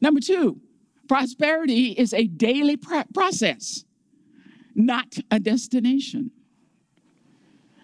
Number 0.00 0.20
two, 0.20 0.60
prosperity 1.08 1.88
is 1.92 2.14
a 2.14 2.26
daily 2.26 2.76
pr- 2.76 3.00
process, 3.12 3.84
not 4.74 5.18
a 5.30 5.40
destination. 5.40 6.30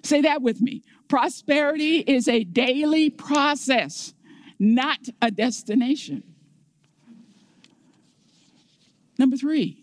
Say 0.02 0.22
that 0.22 0.40
with 0.40 0.60
me. 0.60 0.82
Prosperity 1.08 1.98
is 1.98 2.28
a 2.28 2.44
daily 2.44 3.10
process, 3.10 4.14
not 4.58 4.98
a 5.20 5.30
destination. 5.30 6.22
Number 9.18 9.36
three, 9.36 9.82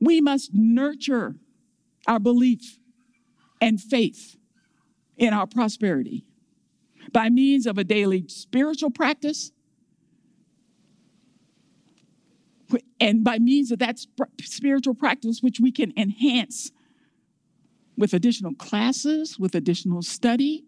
we 0.00 0.20
must 0.20 0.50
nurture 0.54 1.34
our 2.06 2.18
belief 2.18 2.78
and 3.60 3.80
faith 3.80 4.36
in 5.16 5.32
our 5.32 5.46
prosperity 5.46 6.24
by 7.12 7.28
means 7.28 7.66
of 7.66 7.78
a 7.78 7.84
daily 7.84 8.24
spiritual 8.28 8.90
practice. 8.90 9.52
And 13.00 13.24
by 13.24 13.38
means 13.38 13.72
of 13.72 13.80
that 13.80 13.98
sp- 13.98 14.30
spiritual 14.42 14.94
practice, 14.94 15.42
which 15.42 15.58
we 15.58 15.72
can 15.72 15.92
enhance 15.96 16.70
with 17.96 18.14
additional 18.14 18.54
classes, 18.54 19.38
with 19.38 19.54
additional 19.54 20.02
study, 20.02 20.64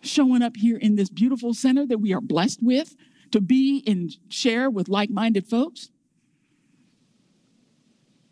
showing 0.00 0.42
up 0.42 0.56
here 0.56 0.76
in 0.76 0.96
this 0.96 1.08
beautiful 1.08 1.54
center 1.54 1.86
that 1.86 1.98
we 1.98 2.12
are 2.12 2.20
blessed 2.20 2.60
with 2.60 2.96
to 3.30 3.40
be 3.40 3.84
and 3.86 4.16
share 4.28 4.68
with 4.68 4.88
like 4.88 5.10
minded 5.10 5.46
folks. 5.46 5.90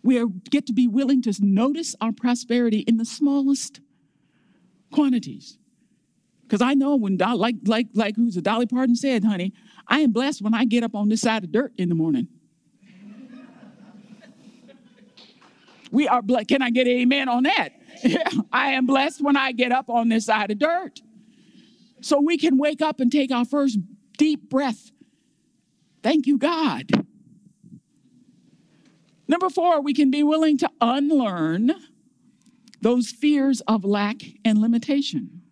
We 0.03 0.19
are, 0.19 0.27
get 0.27 0.67
to 0.67 0.73
be 0.73 0.89
willing 0.89 1.23
to 1.23 1.35
notice 1.41 1.95
our 2.01 2.13
prosperity 2.13 2.81
in 2.81 2.97
the 2.97 3.05
smallest 3.05 3.81
quantities. 4.93 5.59
Because 6.43 6.63
I 6.63 6.75
know 6.75 6.97
when, 6.97 7.17
like, 7.17 7.57
like, 7.65 7.87
like 7.95 8.17
who's 8.17 8.37
a 8.37 8.43
Dolly 8.43 8.67
Parton 8.67 8.97
said, 8.97 9.25
honey, 9.25 9.53
I 9.87 10.01
am 10.01 10.13
blessed 10.13 10.43
when 10.43 10.55
I 10.55 10.65
get 10.65 10.83
up 10.83 10.95
on 10.95 11.09
this 11.09 11.21
side 11.21 11.45
of 11.45 11.53
dirt 11.53 11.73
in 11.77 11.89
the 11.89 11.95
morning. 11.95 12.29
we 15.93 16.09
are 16.09 16.23
blessed. 16.23 16.49
Can 16.49 16.63
I 16.63 16.71
get 16.71 16.89
amen 16.89 17.29
on 17.29 17.45
that? 17.45 17.71
I 18.53 18.73
am 18.73 18.87
blessed 18.87 19.23
when 19.23 19.37
I 19.37 19.53
get 19.53 19.71
up 19.71 19.89
on 19.89 20.09
this 20.09 20.27
side 20.27 20.51
of 20.51 20.59
dirt. 20.59 21.01
So 22.01 22.21
we 22.21 22.39
can 22.39 22.57
wake 22.57 22.83
up 22.83 23.01
and 23.01 23.13
take 23.13 23.31
our 23.31 23.45
first 23.45 23.79
deep 24.17 24.49
breath. 24.49 24.91
Thank 26.03 26.27
you, 26.27 26.39
God. 26.39 26.91
Number 29.31 29.49
four, 29.49 29.81
we 29.81 29.95
can 29.95 30.11
be 30.11 30.25
willing 30.25 30.59
to 30.59 30.69
unlearn 30.81 31.71
those 32.81 33.13
fears 33.13 33.61
of 33.69 33.85
lack 33.85 34.17
and 34.45 34.61
limitation. 34.61 35.43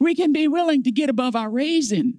We 0.00 0.16
can 0.16 0.32
be 0.32 0.48
willing 0.48 0.82
to 0.82 0.90
get 0.90 1.08
above 1.08 1.36
our 1.36 1.48
raising. 1.48 2.14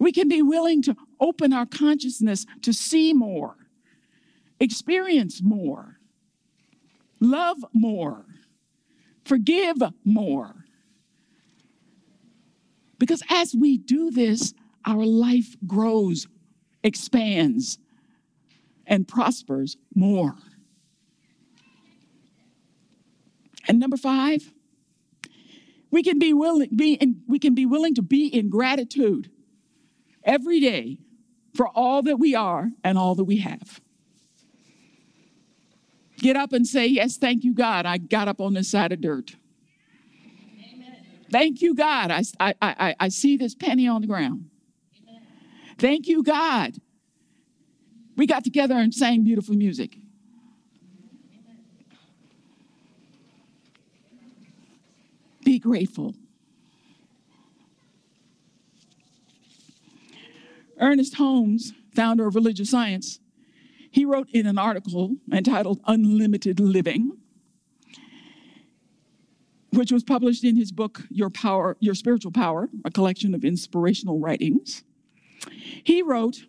We 0.00 0.10
can 0.10 0.28
be 0.28 0.42
willing 0.42 0.82
to 0.82 0.96
open 1.20 1.52
our 1.52 1.66
consciousness 1.66 2.46
to 2.62 2.72
see 2.72 3.12
more, 3.12 3.54
experience 4.58 5.40
more, 5.40 6.00
love 7.20 7.58
more, 7.72 8.24
forgive 9.24 9.76
more. 10.04 10.64
Because 12.98 13.22
as 13.30 13.54
we 13.54 13.78
do 13.78 14.10
this, 14.10 14.52
our 14.84 15.04
life 15.06 15.54
grows 15.64 16.26
expands 16.82 17.78
and 18.86 19.06
prospers 19.06 19.76
more. 19.94 20.34
And 23.68 23.78
number 23.78 23.96
five, 23.96 24.52
we 25.90 26.02
can 26.02 26.18
be 26.18 26.32
willing, 26.32 26.70
be 26.74 26.94
in, 26.94 27.22
we 27.28 27.38
can 27.38 27.54
be 27.54 27.66
willing 27.66 27.94
to 27.94 28.02
be 28.02 28.26
in 28.26 28.48
gratitude 28.48 29.30
every 30.24 30.60
day 30.60 30.98
for 31.54 31.68
all 31.68 32.02
that 32.02 32.18
we 32.18 32.34
are 32.34 32.70
and 32.84 32.96
all 32.96 33.14
that 33.14 33.24
we 33.24 33.38
have. 33.38 33.80
Get 36.18 36.36
up 36.36 36.52
and 36.52 36.66
say, 36.66 36.86
Yes, 36.86 37.16
thank 37.16 37.44
you, 37.44 37.54
God. 37.54 37.86
I 37.86 37.98
got 37.98 38.28
up 38.28 38.40
on 38.40 38.54
this 38.54 38.70
side 38.70 38.92
of 38.92 39.00
dirt. 39.00 39.36
Amen. 40.74 40.96
Thank 41.30 41.62
you, 41.62 41.74
God. 41.74 42.10
I, 42.10 42.22
I, 42.38 42.54
I, 42.60 42.94
I 43.00 43.08
see 43.08 43.36
this 43.36 43.54
penny 43.54 43.88
on 43.88 44.02
the 44.02 44.06
ground. 44.06 44.49
Thank 45.80 46.08
you, 46.08 46.22
God. 46.22 46.74
We 48.14 48.26
got 48.26 48.44
together 48.44 48.74
and 48.74 48.92
sang 48.92 49.24
beautiful 49.24 49.54
music. 49.54 49.96
Be 55.42 55.58
grateful. 55.58 56.14
Ernest 60.78 61.14
Holmes, 61.14 61.72
founder 61.94 62.26
of 62.26 62.34
religious 62.34 62.70
science, 62.70 63.18
he 63.90 64.04
wrote 64.04 64.28
in 64.34 64.46
an 64.46 64.58
article 64.58 65.16
entitled 65.32 65.80
Unlimited 65.86 66.60
Living, 66.60 67.16
which 69.70 69.90
was 69.90 70.04
published 70.04 70.44
in 70.44 70.56
his 70.56 70.72
book 70.72 71.04
Your 71.08 71.30
Power, 71.30 71.78
Your 71.80 71.94
Spiritual 71.94 72.32
Power, 72.32 72.68
a 72.84 72.90
collection 72.90 73.34
of 73.34 73.46
inspirational 73.46 74.20
writings. 74.20 74.84
He 75.48 76.02
wrote, 76.02 76.46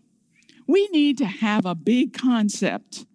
We 0.67 0.88
need 0.91 1.17
to 1.19 1.25
have 1.25 1.65
a 1.65 1.75
big 1.75 2.13
concept 2.13 3.06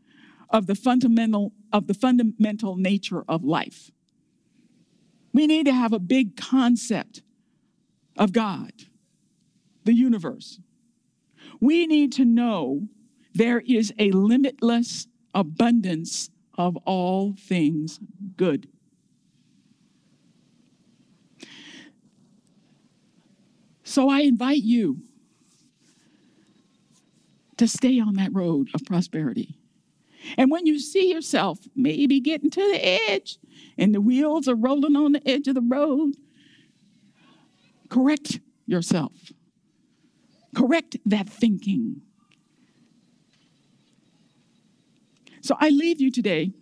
of 0.50 0.66
the 0.66 0.74
fundamental 0.74 1.52
of 1.72 1.86
the 1.86 1.94
fundamental 1.94 2.76
nature 2.76 3.24
of 3.28 3.44
life. 3.44 3.90
We 5.32 5.46
need 5.46 5.66
to 5.66 5.72
have 5.72 5.92
a 5.92 5.98
big 5.98 6.36
concept 6.36 7.22
of 8.16 8.32
God, 8.32 8.72
the 9.84 9.92
universe. 9.92 10.60
We 11.60 11.86
need 11.86 12.12
to 12.12 12.24
know 12.24 12.88
there 13.34 13.60
is 13.66 13.92
a 13.98 14.10
limitless 14.12 15.08
abundance 15.34 16.30
of 16.56 16.76
all 16.86 17.34
things 17.38 18.00
good. 18.36 18.68
So 23.84 24.08
I 24.08 24.20
invite 24.20 24.62
you 24.62 25.02
to 27.56 27.66
stay 27.66 27.98
on 28.00 28.14
that 28.14 28.34
road 28.34 28.68
of 28.74 28.84
prosperity. 28.84 29.58
And 30.36 30.50
when 30.50 30.66
you 30.66 30.78
see 30.78 31.12
yourself 31.12 31.60
maybe 31.74 32.20
getting 32.20 32.50
to 32.50 32.72
the 32.72 32.84
edge 32.84 33.38
and 33.78 33.94
the 33.94 34.00
wheels 34.00 34.48
are 34.48 34.54
rolling 34.54 34.96
on 34.96 35.12
the 35.12 35.28
edge 35.28 35.46
of 35.46 35.54
the 35.54 35.60
road, 35.60 36.14
correct 37.88 38.40
yourself. 38.66 39.32
Correct 40.54 40.96
that 41.06 41.28
thinking. 41.28 42.02
So 45.42 45.56
I 45.60 45.68
leave 45.68 46.00
you 46.00 46.10
today 46.10 46.52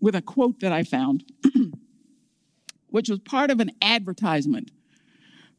with 0.00 0.14
a 0.14 0.22
quote 0.22 0.60
that 0.60 0.72
I 0.72 0.84
found, 0.84 1.24
which 2.88 3.08
was 3.08 3.18
part 3.20 3.50
of 3.50 3.58
an 3.58 3.72
advertisement 3.82 4.70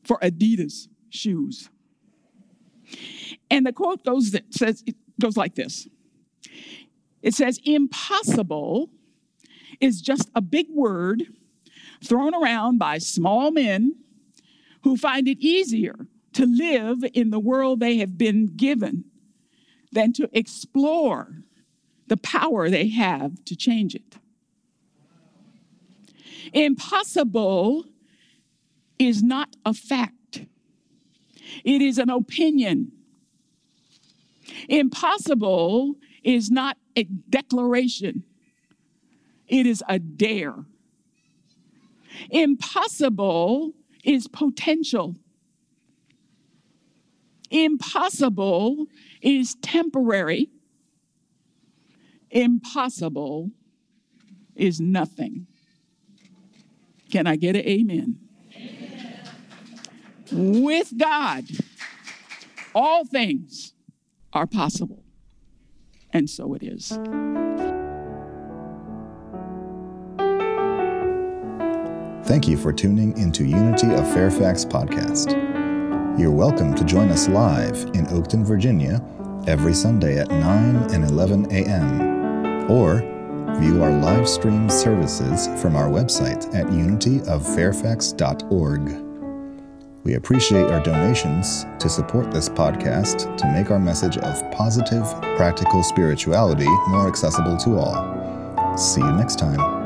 for 0.04 0.18
Adidas 0.20 0.88
shoes. 1.10 1.70
And 3.50 3.66
the 3.66 3.74
quote 3.74 4.04
goes 4.04 4.36
says 4.50 4.84
it 4.86 4.96
goes 5.20 5.38
like 5.38 5.56
this. 5.56 5.88
It 7.22 7.34
says 7.34 7.60
impossible 7.66 8.90
is 9.80 10.02
just 10.02 10.30
a 10.36 10.42
big 10.42 10.68
word 10.70 11.24
thrown 12.04 12.34
around 12.34 12.78
by 12.78 12.98
small 12.98 13.52
men 13.52 13.96
who 14.84 14.96
find 14.96 15.28
it 15.28 15.40
easier 15.40 16.08
to 16.34 16.46
live 16.46 17.04
in 17.14 17.32
the 17.32 17.40
world 17.40 17.80
they 17.80 17.98
have 17.98 18.18
been 18.18 18.46
given 18.46 19.06
than 19.92 20.14
to 20.14 20.30
explore 20.32 21.44
the 22.08 22.18
power 22.18 22.70
they 22.70 22.88
have 22.88 23.44
to 23.46 23.56
change 23.56 23.96
it. 23.96 24.18
Impossible 26.54 27.86
is 28.98 29.22
not 29.22 29.56
a 29.66 29.74
fact, 29.74 30.46
it 31.64 31.82
is 31.82 31.98
an 31.98 32.10
opinion 32.10 32.92
Impossible 34.68 35.96
is 36.24 36.50
not 36.52 36.78
a 36.96 37.04
declaration, 37.04 38.24
it 39.48 39.66
is 39.66 39.84
a 39.88 40.00
dare. 40.00 40.56
Impossible 42.30 43.74
is 44.04 44.28
potential. 44.28 45.16
Impossible 47.50 48.86
is 49.22 49.56
temporary. 49.62 50.50
Impossible 52.30 53.50
is 54.56 54.80
nothing. 54.80 55.48
Can 57.12 57.26
I 57.26 57.38
get 57.38 57.56
an 57.56 57.66
amen? 57.66 58.20
amen? 58.56 59.22
With 60.62 60.96
God, 60.96 61.46
all 62.76 63.04
things 63.06 63.74
are 64.34 64.48
possible. 64.48 65.04
And 66.12 66.30
so 66.30 66.54
it 66.54 66.64
is. 66.64 66.98
Thank 72.26 72.48
you 72.48 72.58
for 72.58 72.72
tuning 72.72 73.18
into 73.18 73.44
Unity 73.44 73.92
of 73.94 74.10
Fairfax 74.14 74.64
podcast. 74.64 75.32
You're 76.20 76.32
welcome 76.32 76.76
to 76.76 76.84
join 76.84 77.10
us 77.10 77.28
live 77.28 77.76
in 77.96 78.06
Oakton, 78.08 78.46
Virginia, 78.46 79.04
every 79.48 79.74
Sunday 79.74 80.20
at 80.20 80.30
9 80.30 80.76
and 80.94 81.06
11 81.06 81.48
a.m. 81.52 82.70
or 82.70 83.00
view 83.60 83.82
our 83.82 83.92
live 83.92 84.30
stream 84.30 84.70
services 84.70 85.48
from 85.62 85.76
our 85.76 85.90
website 85.90 86.54
at 86.54 86.68
unityoffairfax.org. 86.68 89.09
We 90.10 90.16
appreciate 90.16 90.72
our 90.72 90.80
donations 90.80 91.68
to 91.78 91.88
support 91.88 92.32
this 92.32 92.50
podcast 92.50 93.38
to 93.38 93.46
make 93.52 93.70
our 93.70 93.78
message 93.78 94.18
of 94.18 94.52
positive, 94.52 95.04
practical 95.38 95.84
spirituality 95.84 96.66
more 96.88 97.08
accessible 97.08 97.58
to 97.58 97.78
all. 97.78 98.76
See 98.76 99.02
you 99.02 99.12
next 99.12 99.38
time. 99.38 99.79